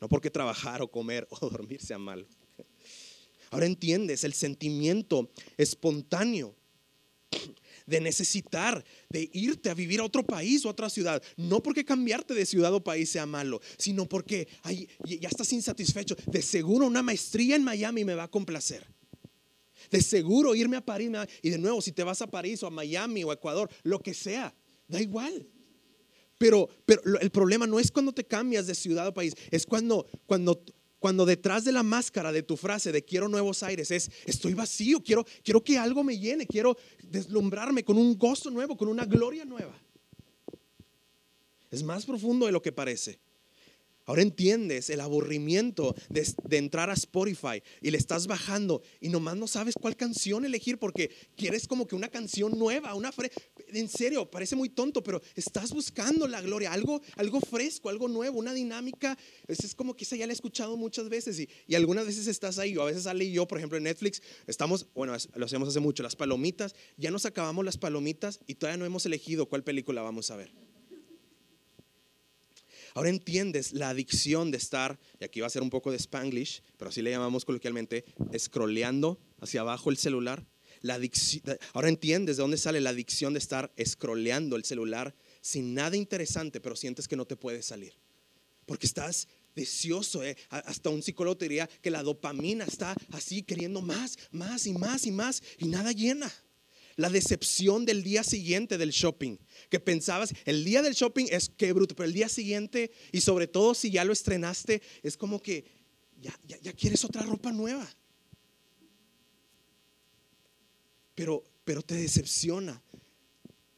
[0.00, 2.28] No porque trabajar o comer o dormir sea malo.
[3.50, 6.54] Ahora entiendes el sentimiento espontáneo
[7.86, 11.22] de necesitar, de irte a vivir a otro país o a otra ciudad.
[11.36, 14.48] No porque cambiarte de ciudad o país sea malo, sino porque
[15.04, 16.16] ya estás insatisfecho.
[16.26, 18.86] De seguro una maestría en Miami me va a complacer.
[19.90, 21.10] De seguro irme a París.
[21.42, 24.00] Y de nuevo, si te vas a París o a Miami o a Ecuador, lo
[24.00, 24.54] que sea,
[24.88, 25.46] da igual.
[26.38, 30.06] Pero, pero el problema no es cuando te cambias de ciudad o país, es cuando,
[30.26, 30.64] cuando
[31.04, 35.02] cuando detrás de la máscara de tu frase de quiero nuevos aires es estoy vacío,
[35.02, 39.44] quiero, quiero que algo me llene, quiero deslumbrarme con un gozo nuevo, con una gloria
[39.44, 39.78] nueva.
[41.70, 43.18] Es más profundo de lo que parece.
[44.06, 49.46] Ahora entiendes el aburrimiento de, entrar a Spotify y le estás bajando y nomás no
[49.46, 53.10] sabes cuál canción elegir porque quieres como que una canción nueva, una
[53.68, 58.38] en serio, parece muy tonto, pero estás buscando la gloria, algo, algo fresco, algo nuevo,
[58.38, 59.16] una dinámica.
[59.48, 62.58] Es, como que esa ya la he escuchado muchas veces y, y, algunas veces estás
[62.58, 65.80] ahí, o a veces sale yo, por ejemplo, en Netflix, estamos, bueno, lo hacemos hace
[65.80, 70.02] mucho, las palomitas, ya nos acabamos las palomitas y todavía no hemos elegido cuál película
[70.02, 70.73] vamos a ver.
[72.94, 76.62] Ahora entiendes la adicción de estar, y aquí va a ser un poco de spanglish,
[76.76, 78.04] pero así le llamamos coloquialmente,
[78.38, 80.46] scrolleando hacia abajo el celular.
[80.80, 81.00] La
[81.72, 86.60] ahora entiendes de dónde sale la adicción de estar scrolleando el celular sin nada interesante,
[86.60, 87.94] pero sientes que no te puedes salir.
[88.66, 90.22] Porque estás deseoso.
[90.22, 90.36] Eh.
[90.50, 95.06] Hasta un psicólogo te diría que la dopamina está así queriendo más, más y más
[95.06, 96.32] y más y nada llena
[96.96, 99.36] la decepción del día siguiente del shopping.
[99.70, 103.46] Que pensabas, el día del shopping es que bruto, pero el día siguiente, y sobre
[103.46, 105.64] todo si ya lo estrenaste, es como que
[106.20, 107.86] ya, ya, quieres otra ropa nueva.
[111.14, 112.82] Pero, pero te decepciona.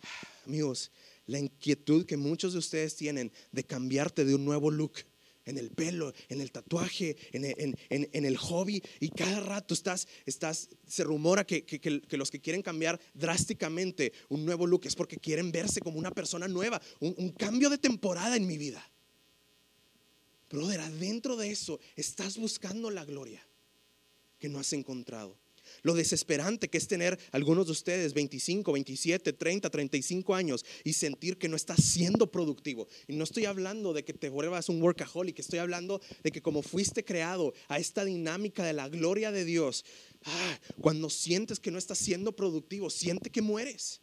[0.47, 0.91] Amigos,
[1.27, 4.93] la inquietud que muchos de ustedes tienen de cambiarte de un nuevo look
[5.47, 8.83] en el pelo, en el tatuaje, en, el hobby.
[9.01, 11.65] Y cada rato estás, estás se rumora que,
[12.11, 16.49] los que quieren cambiar drásticamente un nuevo look es porque quieren verse como una persona
[16.49, 18.87] nueva, un, un cambio de temporada en mi vida.
[20.51, 23.45] Brother, adentro de eso estás buscando la gloria
[24.39, 25.37] que no has encontrado
[25.87, 31.39] lo desesperante que es tener algunos de ustedes 25, 27, 30, 35 años y sentir
[31.39, 32.89] que no estás siendo productivo.
[33.07, 36.63] Y no estoy hablando de que te vuelvas un workaholic, estoy hablando de que como
[36.63, 39.85] fuiste creado a esta dinámica de la gloria de Dios,
[40.25, 44.01] ah, cuando sientes que no estás siendo productivo, siente que mueres.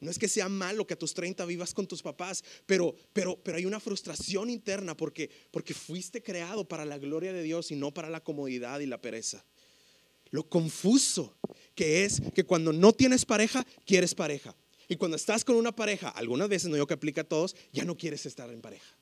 [0.00, 3.42] No es que sea malo que a tus 30 vivas con tus papás, pero, pero,
[3.42, 7.76] pero hay una frustración interna porque, porque fuiste creado para la gloria de Dios y
[7.76, 9.42] no para la comodidad y la pereza
[10.30, 11.36] lo confuso
[11.74, 14.54] que es que cuando no tienes pareja, quieres pareja.
[14.88, 17.84] Y cuando estás con una pareja, algunas veces, no yo que aplica a todos, ya
[17.84, 18.96] no quieres estar en pareja.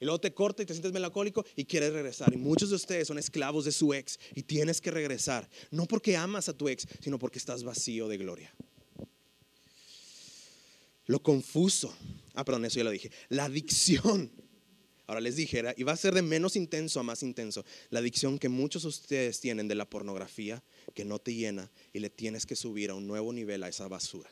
[0.00, 2.32] Y luego te corta y te sientes melancólico y quieres regresar.
[2.34, 5.48] Y muchos de ustedes son esclavos de su ex y tienes que regresar.
[5.70, 8.52] No porque amas a tu ex, sino porque estás vacío de gloria.
[11.06, 11.94] Lo confuso.
[12.34, 13.12] Ah, perdón, eso ya lo dije.
[13.28, 14.32] La adicción
[15.12, 18.38] Ahora les dijera, y va a ser de menos intenso a más intenso, la adicción
[18.38, 20.62] que muchos de ustedes tienen de la pornografía,
[20.94, 23.88] que no te llena y le tienes que subir a un nuevo nivel a esa
[23.88, 24.30] basura.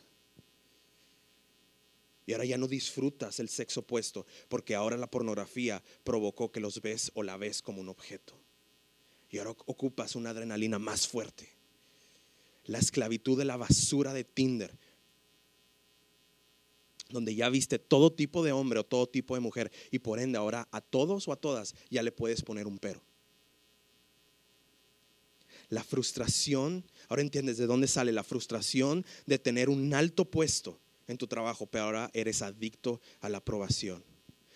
[2.24, 6.80] Y ahora ya no disfrutas el sexo opuesto, porque ahora la pornografía provocó que los
[6.80, 8.32] ves o la ves como un objeto.
[9.28, 11.46] Y ahora ocupas una adrenalina más fuerte.
[12.64, 14.78] La esclavitud de la basura de Tinder
[17.10, 20.38] donde ya viste todo tipo de hombre o todo tipo de mujer y por ende
[20.38, 23.02] ahora a todos o a todas ya le puedes poner un pero.
[25.68, 31.16] La frustración, ahora entiendes de dónde sale la frustración de tener un alto puesto en
[31.16, 34.02] tu trabajo, pero ahora eres adicto a la aprobación.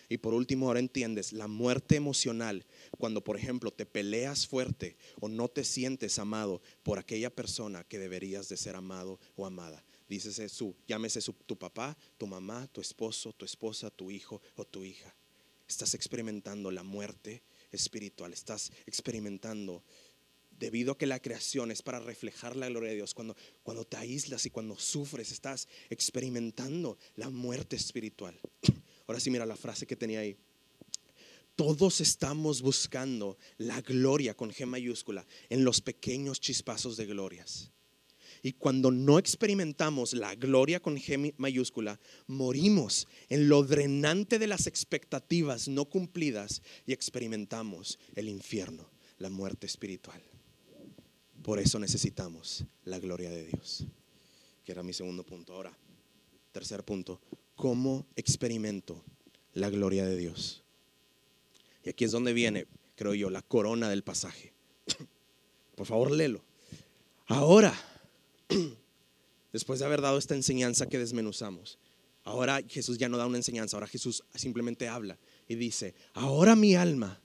[0.09, 2.66] Y por último, ahora entiendes la muerte emocional
[2.99, 7.99] cuando, por ejemplo, te peleas fuerte o no te sientes amado por aquella persona que
[7.99, 9.85] deberías de ser amado o amada.
[10.15, 14.65] Dícese su, llámese su, tu papá, tu mamá, tu esposo, tu esposa, tu hijo o
[14.65, 15.12] tu hija.
[15.67, 17.43] Estás experimentando la muerte
[17.73, 19.83] espiritual, estás experimentando
[20.53, 23.12] debido a que la creación es para reflejar la gloria de Dios.
[23.12, 28.39] Cuando, cuando te aíslas y cuando sufres, estás experimentando la muerte espiritual.
[29.09, 30.37] Ahora sí, mira la frase que tenía ahí.
[31.57, 37.74] Todos estamos buscando la gloria con G mayúscula en los pequeños chispazos de glorias.
[38.45, 44.66] Y cuando no experimentamos la gloria con G mayúscula, morimos en lo drenante de las
[44.66, 50.22] expectativas no cumplidas y experimentamos el infierno, la muerte espiritual.
[51.42, 53.86] Por eso necesitamos la gloria de Dios,
[54.62, 55.55] que era mi segundo punto.
[55.55, 55.74] Ahora,
[56.53, 57.22] tercer punto,
[57.55, 59.03] ¿cómo experimento
[59.55, 60.62] la gloria de Dios?
[61.82, 64.53] Y aquí es donde viene, creo yo, la corona del pasaje.
[65.76, 66.45] Por favor, léelo.
[67.26, 67.74] Ahora
[69.53, 71.79] después de haber dado esta enseñanza que desmenuzamos,
[72.23, 76.75] ahora Jesús ya no da una enseñanza, ahora Jesús simplemente habla y dice, ahora mi
[76.75, 77.21] alma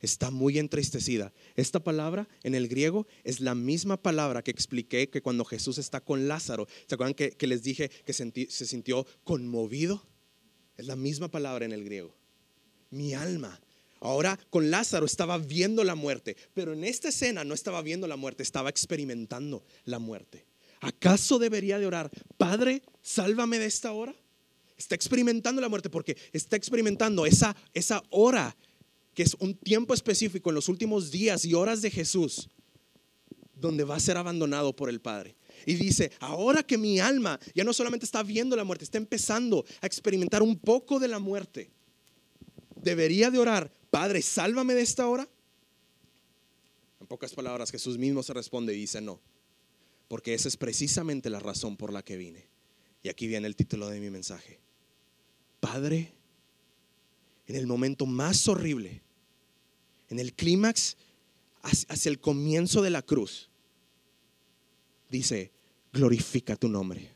[0.00, 1.32] está muy entristecida.
[1.56, 6.00] Esta palabra en el griego es la misma palabra que expliqué que cuando Jesús está
[6.00, 10.06] con Lázaro, ¿se acuerdan que, les dije que se sintió conmovido?
[10.76, 12.16] Es la misma palabra en el griego.
[12.90, 13.60] Mi alma
[14.00, 18.16] Ahora con Lázaro estaba viendo la muerte, pero en esta escena no estaba viendo la
[18.16, 20.46] muerte, estaba experimentando la muerte.
[20.80, 24.14] ¿Acaso debería de orar, Padre, sálvame de esta hora?
[24.78, 28.56] Está experimentando la muerte porque está experimentando esa, esa hora
[29.14, 32.48] que es un tiempo específico en los últimos días y horas de Jesús,
[33.54, 35.36] donde va a ser abandonado por el Padre.
[35.66, 39.66] Y dice, ahora que mi alma ya no solamente está viendo la muerte, está empezando
[39.82, 41.70] a experimentar un poco de la muerte,
[42.76, 45.28] debería de orar, Padre, sálvame de esta hora.
[47.00, 49.20] En pocas palabras, Jesús mismo se responde y dice, no,
[50.10, 52.48] porque esa es precisamente la razón por la que vine.
[53.00, 54.58] Y aquí viene el título de mi mensaje.
[55.60, 56.12] Padre,
[57.46, 59.02] en el momento más horrible,
[60.08, 60.96] en el clímax
[61.62, 63.50] hacia el comienzo de la cruz,
[65.10, 65.52] dice,
[65.92, 67.12] glorifica tu nombre.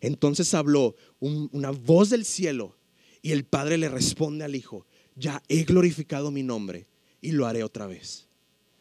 [0.00, 2.76] Entonces habló una voz del cielo
[3.22, 6.88] y el Padre le responde al Hijo, ya he glorificado mi nombre
[7.20, 8.27] y lo haré otra vez.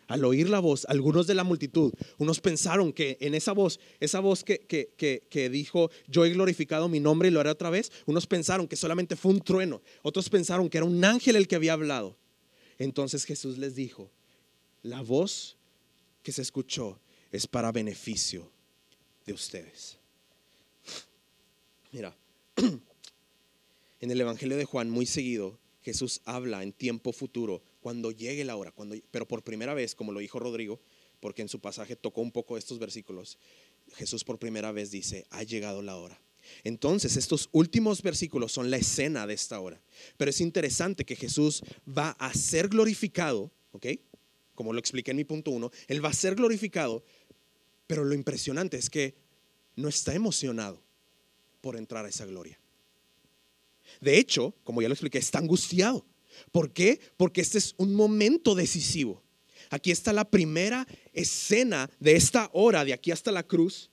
[0.07, 4.21] Al oír la voz, algunos de la multitud, unos pensaron que en esa voz, esa
[4.21, 8.25] voz que, que, dijo, yo he glorificado mi nombre y lo haré otra vez, unos
[8.25, 11.73] pensaron que solamente fue un trueno, otros pensaron que era un ángel el que había
[11.73, 12.15] hablado.
[12.79, 14.09] Entonces Jesús les dijo,
[14.83, 15.57] la voz
[16.23, 16.99] que se escuchó
[17.31, 18.49] es para beneficio
[19.25, 19.97] de ustedes.
[21.91, 22.15] Mira,
[23.99, 28.57] en el Evangelio de Juan muy seguido Jesús habla en tiempo futuro, cuando llegue la
[28.57, 30.81] hora, cuando, pero por primera vez, como lo dijo Rodrigo,
[31.21, 33.37] porque en su pasaje tocó un poco estos versículos,
[33.95, 36.19] Jesús por primera vez dice, ha llegado la hora.
[36.65, 39.81] Entonces, estos últimos versículos son la escena de esta hora.
[40.17, 43.85] Pero es interesante que Jesús va a ser glorificado, ¿ok?
[44.53, 47.05] Como lo expliqué en mi punto uno, Él va a ser glorificado,
[47.87, 49.15] pero lo impresionante es que
[49.77, 50.83] no está emocionado
[51.61, 52.59] por entrar a esa gloria.
[54.01, 56.05] De hecho, como ya lo expliqué, está angustiado.
[56.51, 56.99] ¿Por qué?
[57.17, 59.23] Porque este es un momento decisivo.
[59.69, 63.91] Aquí está la primera escena de esta hora, de aquí hasta la cruz,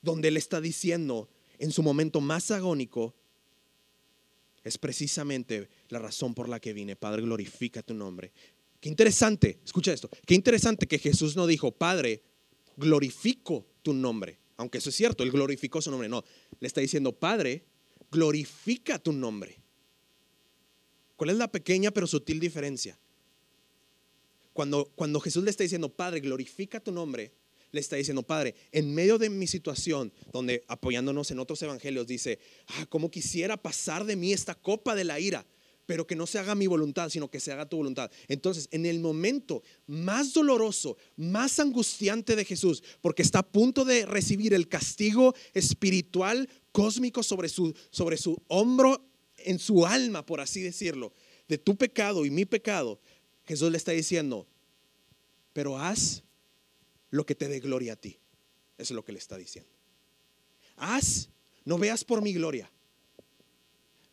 [0.00, 3.14] donde él está diciendo en su momento más agónico,
[4.64, 6.96] es precisamente la razón por la que vine.
[6.96, 8.32] Padre, glorifica tu nombre.
[8.80, 12.22] Qué interesante, escucha esto, qué interesante que Jesús no dijo, Padre,
[12.76, 14.38] glorifico tu nombre.
[14.56, 16.08] Aunque eso es cierto, él glorificó su nombre.
[16.08, 16.24] No,
[16.58, 17.64] le está diciendo, Padre,
[18.10, 19.61] glorifica tu nombre.
[21.22, 22.98] ¿Cuál es la pequeña pero sutil diferencia?
[24.52, 27.30] Cuando, cuando Jesús le está diciendo, Padre, glorifica tu nombre,
[27.70, 32.40] le está diciendo, Padre, en medio de mi situación, donde apoyándonos en otros evangelios, dice,
[32.66, 35.46] ah, como quisiera pasar de mí esta copa de la ira,
[35.86, 38.10] pero que no se haga mi voluntad, sino que se haga tu voluntad.
[38.26, 44.06] Entonces, en el momento más doloroso, más angustiante de Jesús, porque está a punto de
[44.06, 49.11] recibir el castigo espiritual cósmico sobre su, sobre su hombro,
[49.46, 51.12] en su alma, por así decirlo,
[51.48, 53.00] de tu pecado y mi pecado,
[53.46, 54.46] Jesús le está diciendo,
[55.52, 56.22] pero haz
[57.10, 58.18] lo que te dé gloria a ti.
[58.78, 59.70] Eso es lo que le está diciendo.
[60.76, 61.28] Haz,
[61.64, 62.70] no veas por mi gloria,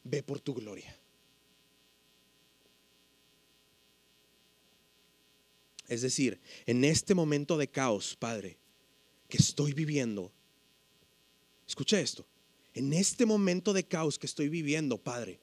[0.03, 0.95] ve por tu gloria.
[5.87, 8.57] Es decir, en este momento de caos, Padre,
[9.27, 10.31] que estoy viviendo,
[11.67, 12.27] escucha esto,
[12.73, 15.39] en este momento de caos que estoy viviendo, Padre,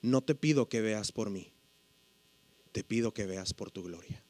[0.00, 1.52] no te pido que veas por mí,
[2.72, 4.22] te pido que veas por tu gloria.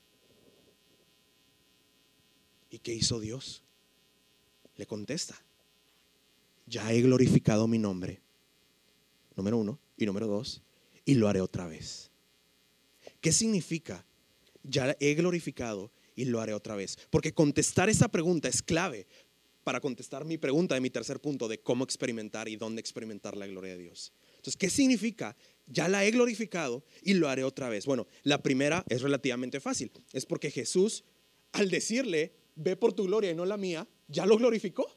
[2.70, 3.62] ¿Y qué hizo Dios?
[4.76, 5.42] Le contesta,
[6.66, 8.20] ya he glorificado mi nombre,
[9.34, 10.62] número uno, y número dos,
[11.04, 12.10] y lo haré otra vez.
[13.20, 14.04] ¿Qué significa?
[14.62, 16.98] Ya he glorificado y lo haré otra vez.
[17.10, 19.06] Porque contestar esa pregunta es clave
[19.68, 23.46] para contestar mi pregunta de mi tercer punto de cómo experimentar y dónde experimentar la
[23.46, 24.14] gloria de Dios.
[24.36, 27.84] Entonces, ¿qué significa ya la he glorificado y lo haré otra vez.
[27.84, 29.90] Bueno, la primera es relativamente fácil.
[30.14, 31.04] Es porque Jesús,
[31.52, 34.90] al decirle, ve por tu gloria y no la mía, ya lo glorificó.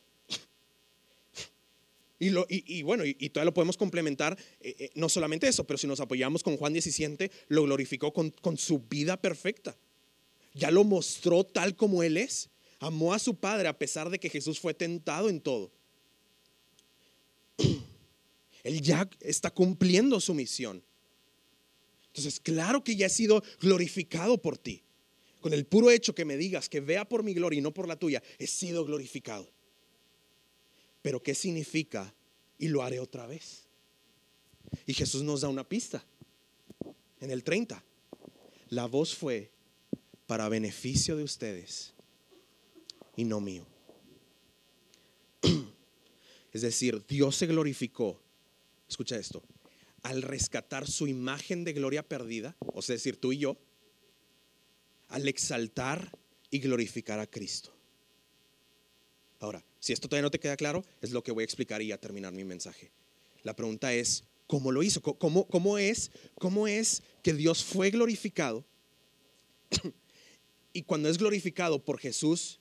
[2.17, 5.77] Y, lo, y, bueno, y, todavía lo podemos complementar, eh, eh, no solamente eso, pero
[5.77, 9.75] si nos apoyamos con Juan 17, lo glorificó con su vida perfecta.
[10.53, 12.49] Ya lo mostró tal como Él es.
[12.81, 15.71] Amó a su Padre a pesar de que Jesús fue tentado en todo.
[18.63, 20.83] Él ya está cumpliendo su misión.
[22.07, 24.81] Entonces, claro que ya he sido glorificado por ti.
[25.41, 27.87] Con el puro hecho que me digas que vea por mi gloria y no por
[27.87, 29.47] la tuya, he sido glorificado.
[31.03, 32.11] Pero ¿qué significa?
[32.57, 33.67] Y lo haré otra vez.
[34.87, 36.03] Y Jesús nos da una pista.
[37.19, 37.83] En el 30,
[38.69, 39.51] la voz fue
[40.25, 41.93] para beneficio de ustedes
[43.21, 43.65] y no mío.
[46.53, 48.19] Es decir, Dios se glorificó
[48.91, 49.41] escucha esto,
[50.03, 53.57] al rescatar su imagen de gloria perdida, o sea, decir, tú y yo,
[55.07, 56.11] al exaltar
[56.49, 57.73] y glorificar a Cristo.
[59.39, 61.91] Ahora, si esto todavía no te queda claro, es lo que voy a explicar y
[61.91, 62.91] a terminar mi mensaje.
[63.43, 65.01] La pregunta es, ¿cómo lo hizo?
[65.01, 68.65] ¿Cómo, cómo es, cómo es que Dios fue glorificado?
[70.73, 72.59] y cuando es glorificado por Jesús,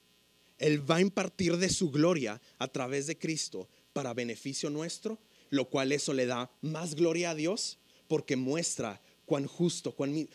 [0.60, 5.18] Él va a impartir de su gloria a través de Cristo para beneficio nuestro
[5.50, 10.28] lo cual eso le da más gloria a Dios porque muestra cuán justo, cuán,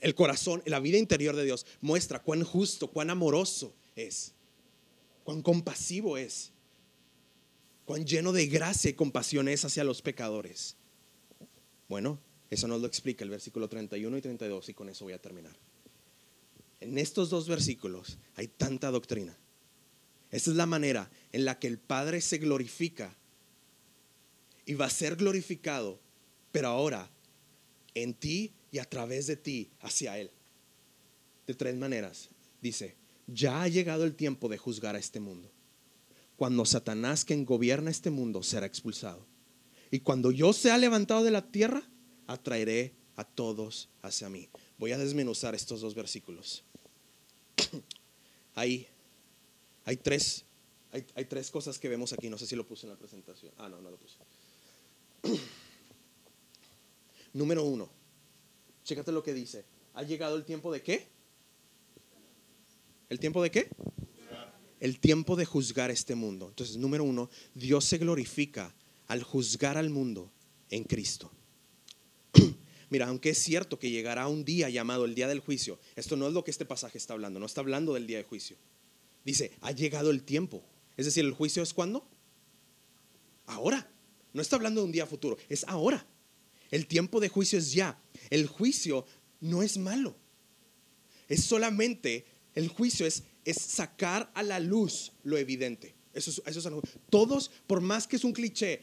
[0.00, 4.34] el corazón, la vida interior de Dios muestra cuán justo, cuán amoroso es,
[5.24, 6.52] cuán compasivo es,
[7.84, 10.76] cuán lleno de gracia y compasión es hacia los pecadores.
[11.88, 12.20] Bueno,
[12.50, 15.56] eso nos lo explica el versículo 31 y 32 y con eso voy a terminar.
[16.80, 19.36] En estos dos versículos hay tanta doctrina.
[20.36, 23.16] Esta es la manera en la que el Padre se glorifica
[24.66, 25.98] y va a ser glorificado,
[26.52, 27.10] pero ahora
[27.94, 30.30] en ti y a través de ti hacia Él.
[31.46, 32.28] De tres maneras.
[32.60, 35.50] Dice, ya ha llegado el tiempo de juzgar a este mundo.
[36.36, 39.24] Cuando Satanás, quien gobierna este mundo, será expulsado.
[39.90, 41.82] Y cuando yo sea levantado de la tierra,
[42.26, 44.50] atraeré a todos hacia mí.
[44.76, 46.62] Voy a desmenuzar estos dos versículos.
[48.54, 48.86] Ahí
[49.86, 50.44] hay tres,
[50.90, 52.28] hay, tres cosas que vemos aquí.
[52.28, 53.52] No sé si lo puse en la presentación.
[53.56, 54.18] Ah, no, no lo puse.
[57.32, 57.88] Número uno,
[58.84, 59.64] chécate lo que dice.
[59.94, 61.06] ¿Ha llegado el tiempo de qué?
[63.08, 63.68] ¿El tiempo de qué?
[64.80, 66.48] El tiempo de juzgar este mundo.
[66.48, 68.74] Entonces, número uno, Dios se glorifica
[69.06, 70.32] al juzgar al mundo
[70.68, 71.30] en Cristo.
[72.90, 76.26] Mira, aunque es cierto que llegará un día llamado el día del juicio, esto no
[76.26, 78.56] es lo que este pasaje está hablando, no está hablando del día de juicio.
[79.26, 80.62] Dice, ha llegado el tiempo.
[80.96, 82.08] Es decir, ¿el juicio es cuándo?
[83.44, 83.92] Ahora.
[84.32, 86.06] No está hablando de un día futuro, es ahora.
[86.70, 87.98] El tiempo de juicio es ya.
[88.28, 89.06] El juicio
[89.40, 90.14] no es malo.
[91.26, 95.94] Es solamente, el juicio es, es sacar a la luz lo evidente.
[96.12, 98.82] Eso eso todos, por más que es un cliché,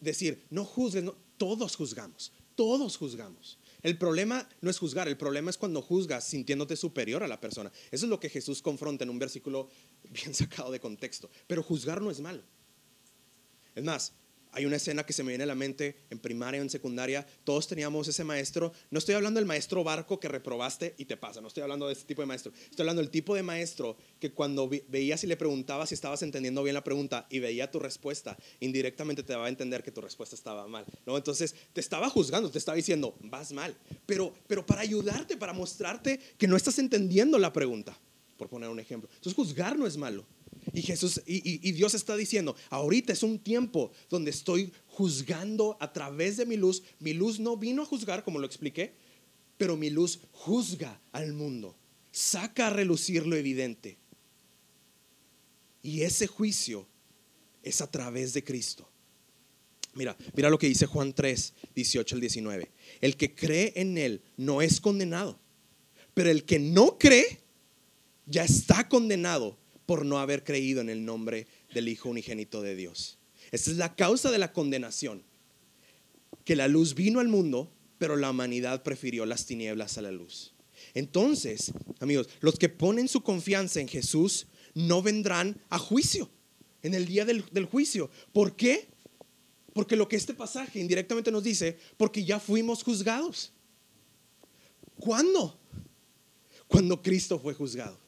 [0.00, 1.04] decir, no juzgues,
[1.36, 3.58] todos juzgamos, todos juzgamos.
[3.82, 7.72] El problema no es juzgar, el problema es cuando juzgas sintiéndote superior a la persona.
[7.90, 9.68] Eso es lo que Jesús confronta en un versículo
[10.10, 11.30] bien sacado de contexto.
[11.46, 12.42] Pero juzgar no es malo.
[13.74, 14.12] Es más,
[14.52, 17.26] hay una escena que se me viene a la mente en primaria o en secundaria.
[17.44, 18.72] Todos teníamos ese maestro.
[18.90, 21.40] No estoy hablando del maestro barco que reprobaste y te pasa.
[21.40, 22.52] No estoy hablando de ese tipo de maestro.
[22.70, 26.62] Estoy hablando del tipo de maestro que cuando veías y le preguntabas si estabas entendiendo
[26.62, 30.36] bien la pregunta y veía tu respuesta, indirectamente te daba a entender que tu respuesta
[30.36, 30.84] estaba mal.
[31.06, 31.16] ¿no?
[31.16, 33.74] Entonces te estaba juzgando, te estaba diciendo, vas mal.
[34.04, 37.98] Pero, pero para ayudarte, para mostrarte que no estás entendiendo la pregunta,
[38.36, 39.08] por poner un ejemplo.
[39.14, 40.26] Entonces juzgar no es malo.
[40.72, 46.38] Y Jesús y, Dios está diciendo, ahorita es un tiempo donde estoy juzgando a través
[46.38, 46.82] de mi luz.
[46.98, 48.94] Mi luz no vino a juzgar, como lo expliqué,
[49.58, 51.76] pero mi luz juzga al mundo,
[52.10, 53.98] saca a relucir lo evidente.
[55.82, 56.86] Y ese juicio
[57.62, 58.88] es a través de Cristo.
[59.94, 62.70] Mira, mira lo que dice Juan 3, 18 al 19.
[63.02, 65.38] El que cree en Él no es condenado,
[66.14, 67.40] pero el que no cree
[68.24, 73.18] ya está condenado por no haber creído en el nombre del Hijo unigénito de Dios.
[73.50, 75.22] Esta es la causa de la condenación.
[76.44, 80.54] Que la luz vino al mundo, pero la humanidad prefirió las tinieblas a la luz.
[80.94, 86.30] Entonces, amigos, los que ponen su confianza en Jesús no vendrán a juicio,
[86.82, 88.10] en el día del, del juicio.
[88.32, 88.88] ¿Por qué?
[89.72, 93.52] Porque lo que este pasaje indirectamente nos dice, porque ya fuimos juzgados.
[94.98, 95.58] ¿Cuándo?
[96.66, 98.01] Cuando Cristo fue juzgado.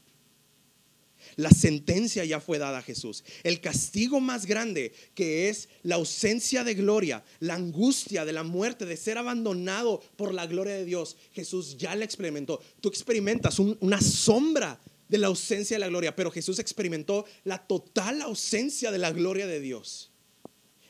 [1.37, 3.25] La sentencia ya fue dada a Jesús.
[3.43, 8.87] El castigo más grande, que es la ausencia de gloria, la angustia de la muerte,
[8.87, 12.61] de ser abandonado por la gloria de Dios, Jesús ya la experimentó.
[12.81, 18.23] Tú experimentas una sombra de la ausencia de la gloria, pero Jesús experimentó la total
[18.23, 20.11] ausencia de la gloria de Dios.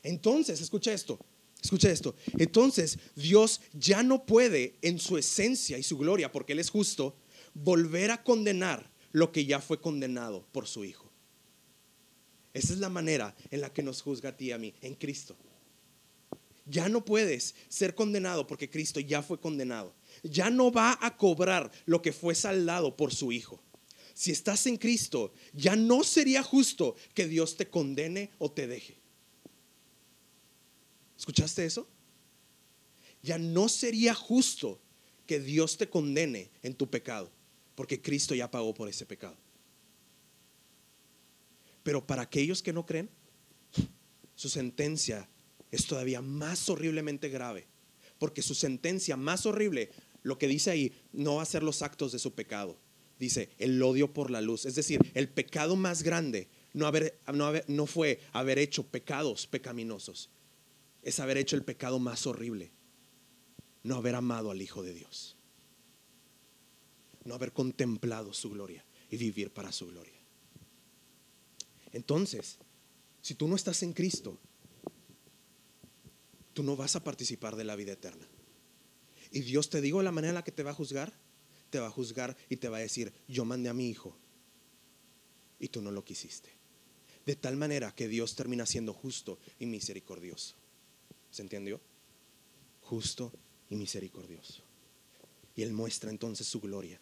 [0.02, 1.18] Entonces, escucha esto,
[1.62, 2.14] escucha esto.
[2.38, 7.16] Entonces, Dios ya no puede en su esencia y su gloria, porque Él es justo,
[7.54, 11.08] volver a condenar lo que ya fue condenado por su Hijo.
[12.52, 14.96] Esa es la manera en la que nos juzga a ti y a mí, en
[14.96, 15.36] Cristo.
[16.66, 19.94] Ya no puedes ser condenado porque Cristo ya fue condenado.
[20.24, 23.62] Ya no va a cobrar lo que fue saldado por su Hijo.
[24.14, 28.96] Si estás en Cristo, ya no sería justo que Dios te condene o te deje.
[31.16, 31.86] ¿Escuchaste eso?
[33.22, 34.80] Ya no sería justo
[35.24, 37.30] que Dios te condene en tu pecado
[37.74, 39.36] porque Cristo ya pagó por ese pecado.
[41.82, 43.10] Pero para aquellos que no creen,
[44.34, 45.28] su sentencia
[45.70, 47.66] es todavía más horriblemente grave,
[48.18, 49.90] porque su sentencia más horrible,
[50.22, 52.78] lo que dice ahí, no va a ser los actos de su pecado,
[53.18, 57.52] dice el odio por la luz, es decir, el pecado más grande no, haber, no,
[57.66, 60.30] no fue haber hecho pecados pecaminosos,
[61.02, 62.72] es haber hecho el pecado más horrible,
[63.82, 65.33] no haber amado al Hijo de Dios
[67.24, 70.20] no haber contemplado su gloria y vivir para su gloria.
[71.92, 72.58] Entonces,
[73.22, 74.38] si tú no estás en Cristo,
[76.52, 78.26] tú no vas a participar de la vida eterna.
[79.30, 81.12] Y Dios te digo la manera en la que te va a juzgar,
[81.70, 84.16] te va a juzgar y te va a decir, yo mandé a mi hijo
[85.58, 86.50] y tú no lo quisiste.
[87.26, 90.56] De tal manera que Dios termina siendo justo y misericordioso.
[91.30, 91.80] ¿Se entendió?
[92.82, 93.32] Justo
[93.70, 94.62] y misericordioso.
[95.56, 97.00] Y Él muestra entonces su gloria.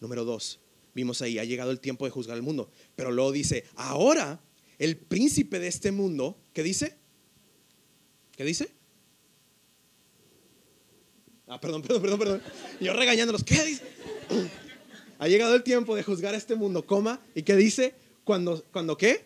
[0.00, 0.60] Número dos,
[0.94, 2.70] vimos ahí, ha llegado el tiempo de juzgar al mundo.
[2.94, 4.40] Pero luego dice, ahora
[4.78, 6.96] el príncipe de este mundo, ¿qué dice?
[8.36, 8.70] ¿Qué dice?
[11.46, 12.42] Ah, perdón, perdón, perdón, perdón.
[12.80, 13.82] Yo regañándolos, ¿qué dice?
[15.18, 17.22] Ha llegado el tiempo de juzgar a este mundo, coma.
[17.34, 17.94] ¿Y qué dice?
[18.22, 19.24] Cuando, cuando qué?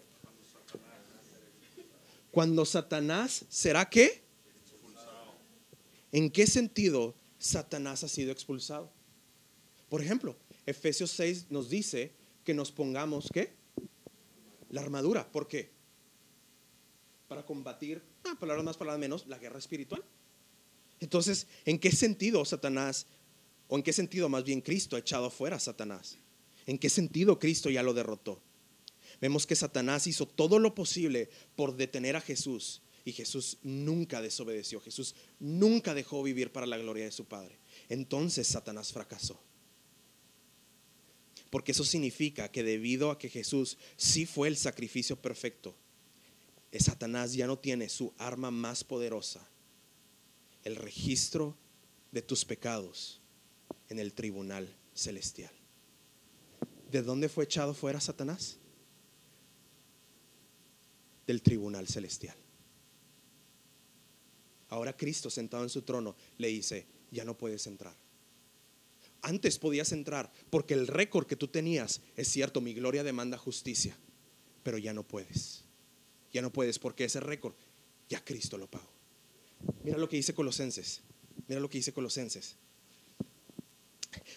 [2.30, 4.22] Cuando Satanás será qué?
[6.12, 8.88] ¿En qué sentido Satanás ha sido expulsado?
[9.88, 10.36] Por ejemplo,
[10.70, 12.12] Efesios 6 nos dice
[12.44, 13.52] que nos pongamos, ¿qué?
[14.70, 15.30] La armadura.
[15.30, 15.70] ¿Por qué?
[17.28, 20.04] Para combatir, ah, palabras más, palabras menos, la guerra espiritual.
[21.00, 23.06] Entonces, ¿en qué sentido Satanás,
[23.68, 26.18] o en qué sentido más bien Cristo ha echado afuera a Satanás?
[26.66, 28.40] ¿En qué sentido Cristo ya lo derrotó?
[29.20, 34.80] Vemos que Satanás hizo todo lo posible por detener a Jesús y Jesús nunca desobedeció.
[34.80, 37.58] Jesús nunca dejó vivir para la gloria de su Padre.
[37.88, 39.40] Entonces Satanás fracasó.
[41.50, 45.74] Porque eso significa que debido a que Jesús sí fue el sacrificio perfecto,
[46.78, 49.44] Satanás ya no tiene su arma más poderosa,
[50.62, 51.56] el registro
[52.12, 53.20] de tus pecados
[53.88, 55.52] en el tribunal celestial.
[56.90, 58.58] ¿De dónde fue echado fuera Satanás?
[61.26, 62.36] Del tribunal celestial.
[64.68, 67.94] Ahora Cristo sentado en su trono le dice, ya no puedes entrar.
[69.22, 73.96] Antes podías entrar porque el récord que tú tenías, es cierto, mi gloria demanda justicia,
[74.62, 75.64] pero ya no puedes.
[76.32, 77.54] Ya no puedes porque ese récord
[78.08, 78.90] ya Cristo lo pagó.
[79.84, 81.02] Mira lo que dice Colosenses.
[81.48, 82.56] Mira lo que dice Colosenses.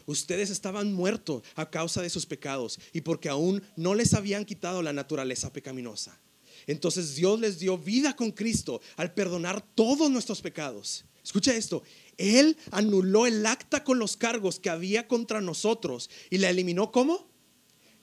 [0.05, 4.81] Ustedes estaban muertos a causa de sus pecados y porque aún no les habían quitado
[4.81, 6.19] la naturaleza pecaminosa.
[6.67, 11.05] Entonces Dios les dio vida con Cristo al perdonar todos nuestros pecados.
[11.23, 11.83] Escucha esto,
[12.17, 17.27] él anuló el acta con los cargos que había contra nosotros y la eliminó ¿cómo?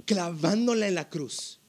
[0.07, 1.61] Clavándola en la cruz.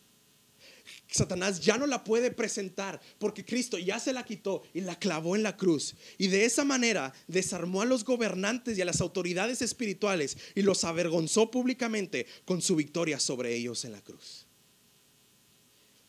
[1.10, 5.36] Satanás ya no la puede presentar porque Cristo ya se la quitó y la clavó
[5.36, 5.96] en la cruz.
[6.18, 10.86] Y de esa manera desarmó a los gobernantes y a las autoridades espirituales y los
[10.86, 14.48] avergonzó públicamente con su victoria sobre ellos en la cruz.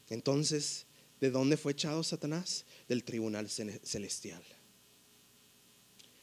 [0.09, 0.87] Entonces,
[1.21, 2.65] ¿de dónde fue echado Satanás?
[2.87, 4.43] Del tribunal celestial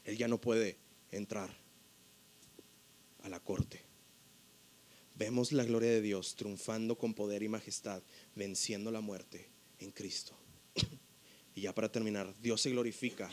[0.09, 0.77] él ya no puede
[1.11, 1.55] entrar
[3.21, 3.81] a la corte.
[5.15, 8.01] Vemos la gloria de Dios triunfando con poder y majestad,
[8.35, 9.49] venciendo la muerte
[9.79, 10.33] en Cristo.
[11.55, 13.29] Y ya para terminar, Dios se glorifica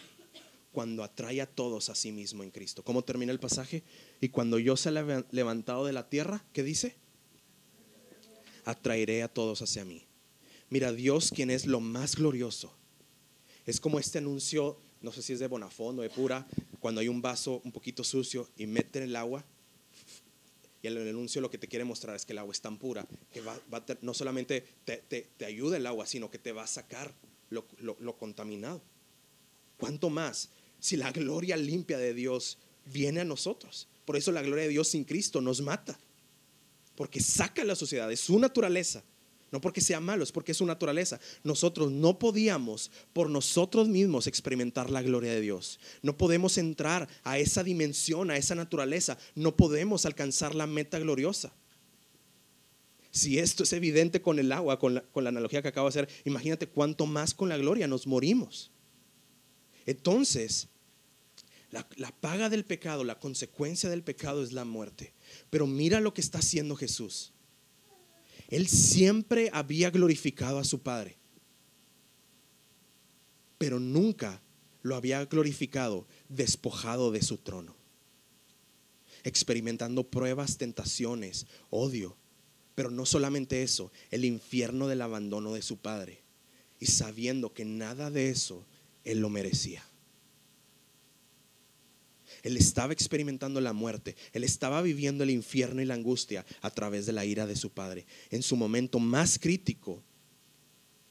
[0.72, 2.82] cuando atrae a todos a sí mismo en Cristo.
[2.82, 3.84] ¿Cómo termina el pasaje?
[4.20, 6.96] Y cuando yo se he levantado de la tierra, ¿qué dice?
[8.64, 10.06] Atraeré a todos hacia mí.
[10.70, 12.74] Mira, Dios, quien es lo más glorioso,
[13.64, 16.44] es como este anuncio no sé si es de Bonafón o de pura,
[16.80, 19.44] cuando hay un vaso un poquito sucio y meten el agua
[20.82, 23.07] Y el anuncio lo que te quiere mostrar es que el agua es tan pura
[23.32, 26.50] que va, va a te- no solamente te, te- ayuda el agua, sino que te
[26.52, 27.14] va a sacar
[27.50, 28.82] lo contaminado.
[29.78, 30.50] ¿Cuánto más
[30.80, 33.86] si la gloria limpia de Dios viene a nosotros?
[34.04, 35.98] Por eso la gloria de Dios sin Cristo nos mata.
[36.96, 39.02] Porque saca la sociedad, es su naturaleza.
[39.53, 41.20] No porque sea malo, es porque es su naturaleza.
[41.44, 45.78] Nosotros no podíamos por nosotros mismos experimentar la gloria de Dios.
[46.03, 49.18] No podemos entrar a esa dimensión, a esa naturaleza.
[49.34, 51.53] No podemos alcanzar la meta gloriosa.
[53.12, 56.01] Si esto es evidente con el agua, con la, con la analogía que acabo de
[56.01, 58.72] hacer, imagínate cuánto más con la gloria nos morimos.
[59.86, 60.68] Entonces,
[61.70, 65.14] la, la paga del pecado, la consecuencia del pecado es la muerte.
[65.51, 67.32] Pero mira lo que está haciendo Jesús.
[68.49, 71.16] Él siempre había glorificado a su Padre,
[73.59, 74.40] pero nunca
[74.82, 77.74] lo había glorificado despojado de su trono,
[79.24, 82.16] experimentando pruebas, tentaciones, odio,
[82.76, 86.22] pero no solamente eso, el infierno del abandono de su Padre,
[86.78, 88.64] y sabiendo que nada de eso
[89.03, 89.82] Él lo merecía.
[92.47, 97.05] Él estaba experimentando la muerte, él estaba viviendo el infierno y la angustia a través
[97.05, 98.07] de la ira de su padre.
[98.30, 100.01] En su momento más crítico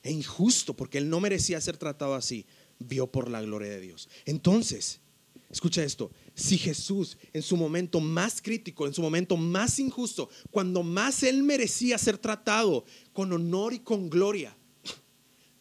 [0.01, 2.45] e injusto, porque él no merecía ser tratado así,
[2.79, 4.07] vio por la gloria de Dios.
[4.23, 5.01] Entonces,
[5.49, 10.83] escucha esto, si Jesús en su momento más crítico, en su momento más injusto, cuando
[10.83, 14.55] más él merecía ser tratado con honor y con gloria,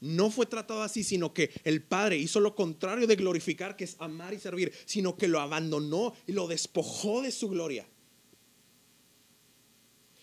[0.04, 3.96] no fue tratado así, sino que el Padre hizo lo contrario de glorificar, que es
[3.98, 7.88] amar y servir, sino que lo abandonó y lo despojó de su gloria.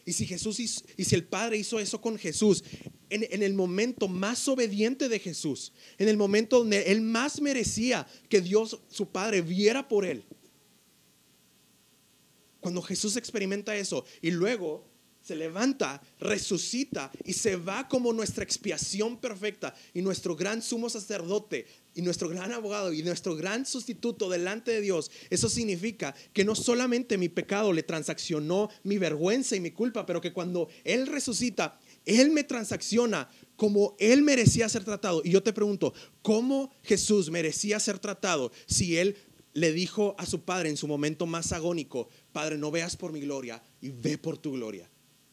[0.05, 2.63] Y si Jesús y si el Padre hizo eso con Jesús,
[3.09, 8.07] en, en el momento más obediente de Jesús, en el momento donde él más merecía
[8.29, 10.23] que Dios, su Padre, viera por él.
[12.59, 14.91] Cuando Jesús experimenta eso y luego
[15.22, 21.65] se levanta, resucita y se va como nuestra expiación perfecta y nuestro gran sumo sacerdote
[21.93, 25.11] y nuestro gran abogado y nuestro gran sustituto delante de Dios.
[25.30, 30.22] Eso significa que no solamente mi pecado le transaccionó mi vergüenza y mi culpa, pero
[30.22, 35.22] que cuando Él resucita, Él me transacciona como Él merecía ser tratado.
[35.24, 39.15] Y yo te pregunto, ¿cómo Jesús merecía ser tratado si Él
[39.53, 43.19] le dijo a su padre en su momento más agónico, Padre, no veas por mi
[43.19, 44.89] gloria y ve por tu gloria.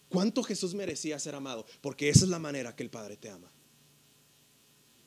[0.09, 1.67] ¿Cuánto Jesús merecía ser amado?
[1.81, 3.51] Porque esa es la manera que el Padre te ama.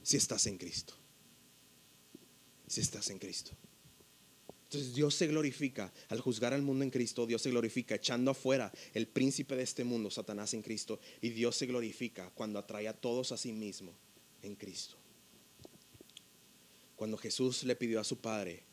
[0.03, 0.93] Si estás en Cristo.
[2.67, 3.51] Si estás en Cristo.
[4.71, 8.71] Entonces Dios se glorifica al juzgar al mundo en Cristo, Dios se glorifica echando afuera
[8.93, 12.93] el príncipe de este mundo, Satanás en Cristo, y Dios se glorifica cuando atrae a
[12.93, 13.91] todos a sí mismo
[14.41, 14.95] en Cristo.
[16.95, 18.63] Cuando Jesús le pidió a su Padre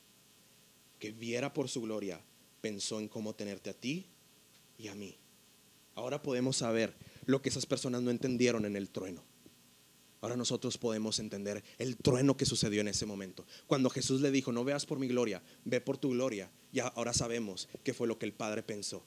[1.01, 2.21] que viera por su gloria,
[2.61, 4.07] pensó en cómo tenerte a ti
[4.79, 5.17] y a mí.
[5.99, 6.95] Ahora podemos saber
[7.27, 9.25] lo que esas personas no entendieron en el trueno.
[10.21, 13.45] Ahora nosotros podemos entender el trueno que sucedió en ese momento.
[13.67, 16.53] Cuando Jesús le dijo, no veas por mi gloria, ve por tu gloria.
[16.73, 19.03] Ya ahora sabemos qué fue lo que el Padre pensó.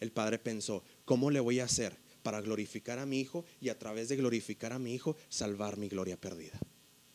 [0.00, 3.78] El Padre pensó, ¿cómo le voy a hacer para glorificar a mi Hijo y a
[3.78, 6.58] través de glorificar a mi Hijo salvar mi gloria perdida?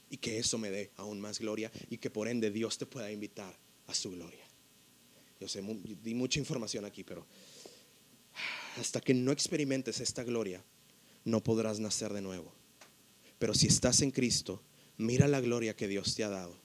[0.10, 3.12] Y que eso me dé aún más gloria y que por ende Dios te pueda
[3.12, 4.48] invitar a su gloria.
[5.40, 5.62] Yo sé,
[6.02, 7.28] di mucha información aquí, pero
[8.78, 10.64] hasta que no experimentes esta gloria,
[11.26, 12.54] no podrás nacer de nuevo.
[13.40, 14.62] Pero si estás en Cristo,
[14.98, 16.56] mira la gloria que Dios te ha dado.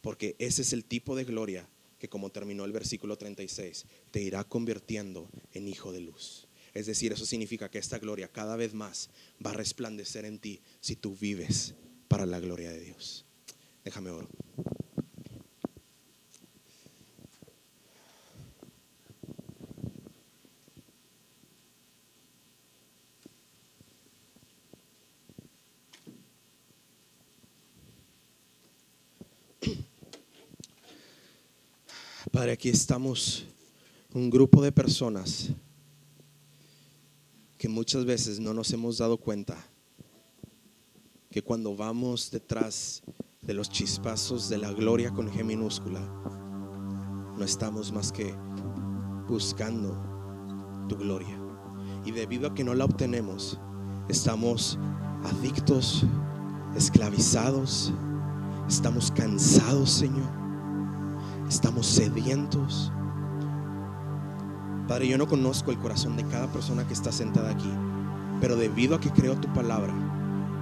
[0.00, 4.44] Porque ese es el tipo de gloria que, como terminó el versículo 36, te irá
[4.44, 6.46] convirtiendo en hijo de luz.
[6.74, 9.10] Es decir, eso significa que esta gloria cada vez más
[9.44, 11.74] va a resplandecer en ti si tú vives
[12.06, 13.24] para la gloria de Dios.
[13.84, 14.28] Déjame oro.
[32.32, 33.46] Padre, aquí estamos
[34.12, 35.48] un grupo de personas
[37.56, 39.56] que muchas veces no nos hemos dado cuenta
[41.30, 43.02] que cuando vamos detrás
[43.40, 48.34] de los chispazos de la gloria con G minúscula, no estamos más que
[49.26, 51.40] buscando tu gloria.
[52.04, 53.58] Y debido a que no la obtenemos,
[54.08, 54.78] estamos
[55.24, 56.04] adictos,
[56.76, 57.90] esclavizados,
[58.68, 60.37] estamos cansados, Señor.
[61.48, 62.92] Estamos sedientos.
[64.86, 67.70] Padre, yo no conozco el corazón de cada persona que está sentada aquí,
[68.40, 69.92] pero debido a que creo tu palabra,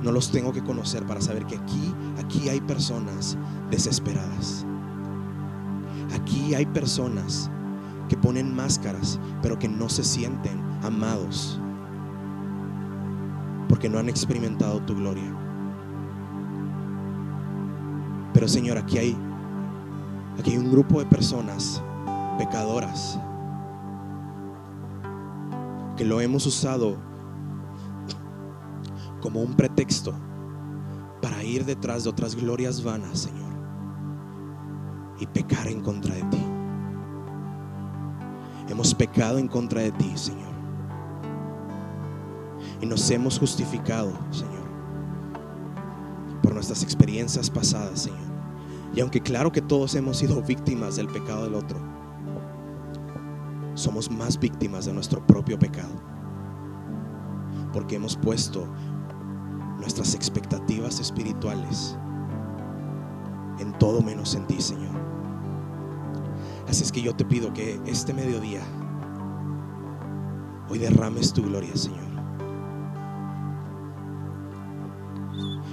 [0.03, 3.37] no los tengo que conocer para saber que aquí, aquí hay personas
[3.71, 4.65] desesperadas.
[6.15, 7.51] Aquí hay personas
[8.09, 11.61] que ponen máscaras, pero que no se sienten amados,
[13.69, 15.35] porque no han experimentado tu gloria.
[18.33, 19.17] Pero Señor, aquí hay,
[20.39, 21.83] aquí hay un grupo de personas
[22.39, 23.19] pecadoras
[25.97, 26.97] que lo hemos usado
[29.21, 30.15] como un pretexto
[31.23, 33.53] para ir detrás de otras glorias vanas, Señor,
[35.19, 36.45] y pecar en contra de ti.
[38.69, 40.55] Hemos pecado en contra de ti, Señor.
[42.81, 44.67] Y nos hemos justificado, Señor,
[46.43, 48.26] por nuestras experiencias pasadas, Señor.
[48.97, 51.79] Y aunque claro que todos hemos sido víctimas del pecado del otro,
[53.75, 55.93] somos más víctimas de nuestro propio pecado.
[57.75, 58.67] Porque hemos puesto
[59.79, 61.95] nuestras expectativas espirituales
[63.59, 64.97] en todo menos en ti, Señor.
[66.67, 68.63] Así es que yo te pido que este mediodía,
[70.71, 72.07] hoy derrames tu gloria, Señor.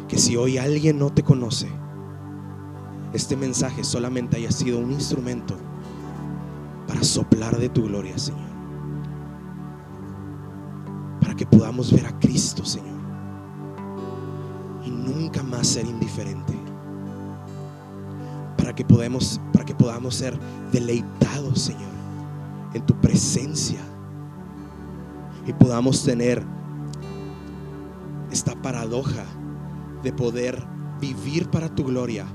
[0.09, 1.69] Que si hoy alguien no te conoce,
[3.13, 5.55] este mensaje solamente haya sido un instrumento
[6.87, 8.41] para soplar de tu gloria, Señor.
[11.21, 12.99] Para que podamos ver a Cristo, Señor.
[14.83, 16.53] Y nunca más ser indiferente.
[18.57, 20.37] Para que podamos, para que podamos ser
[20.71, 21.91] deleitados, Señor,
[22.73, 23.79] en tu presencia.
[25.45, 26.43] Y podamos tener
[28.31, 29.23] esta paradoja
[30.01, 30.65] de poder
[30.99, 32.25] vivir para tu gloria,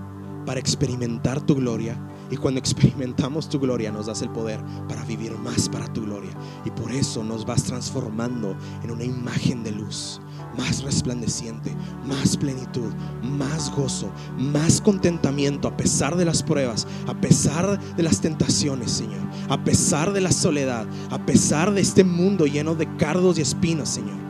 [0.48, 1.94] para experimentar tu gloria
[2.30, 6.30] y cuando experimentamos tu gloria nos das el poder para vivir más para tu gloria.
[6.64, 10.22] Y por eso nos vas transformando en una imagen de luz,
[10.56, 11.76] más resplandeciente,
[12.06, 12.90] más plenitud,
[13.22, 19.28] más gozo, más contentamiento a pesar de las pruebas, a pesar de las tentaciones, Señor,
[19.50, 23.90] a pesar de la soledad, a pesar de este mundo lleno de cardos y espinas,
[23.90, 24.27] Señor.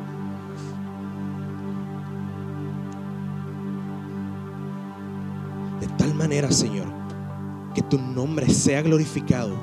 [6.50, 6.86] Señor,
[7.74, 9.54] que tu nombre sea glorificado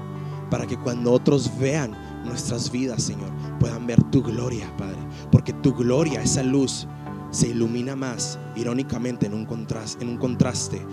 [0.49, 1.95] para que cuando otros vean
[2.25, 4.99] nuestras vidas, Señor, puedan ver tu gloria, Padre.
[5.31, 6.87] Porque tu gloria, esa luz,
[7.31, 10.85] se ilumina más, irónicamente, en un contraste,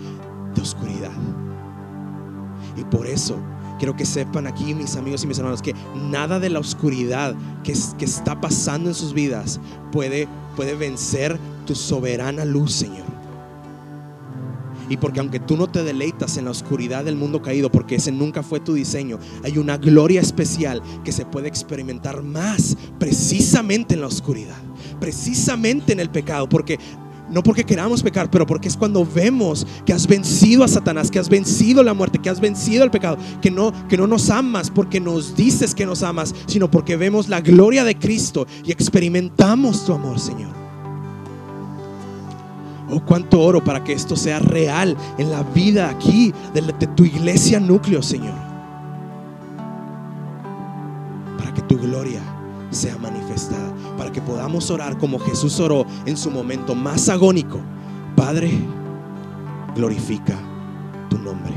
[0.55, 1.11] de oscuridad.
[2.77, 3.37] Y por eso
[3.77, 7.73] quiero que sepan aquí, mis amigos y mis hermanos, que nada de la oscuridad que,
[7.73, 9.59] está pasando en sus vidas
[9.91, 10.27] puede
[10.79, 13.12] vencer tu soberana luz, Señor.
[14.89, 18.11] Y porque aunque tú no te deleitas en la oscuridad del mundo caído, porque ese
[18.11, 24.01] nunca fue tu diseño, hay una gloria especial que se puede experimentar más precisamente en
[24.01, 24.57] la oscuridad,
[24.99, 26.79] precisamente en el pecado, porque
[27.29, 31.19] no porque queramos pecar, pero porque es cuando vemos que has vencido a Satanás, que
[31.19, 34.69] has vencido la muerte, que has vencido el pecado, que no, que no nos amas
[34.69, 39.85] porque nos dices que nos amas, sino porque vemos la gloria de Cristo y experimentamos
[39.85, 40.62] tu amor, Señor.
[42.93, 47.05] Oh, cuánto oro para que esto sea real en la vida aquí de, de tu
[47.05, 48.35] iglesia núcleo, Señor.
[51.37, 52.21] Para que tu gloria
[52.69, 57.59] sea manifestada, para que podamos orar como Jesús oró en su momento más agónico.
[58.15, 58.51] Padre,
[59.75, 60.37] glorifica
[61.09, 61.53] tu nombre.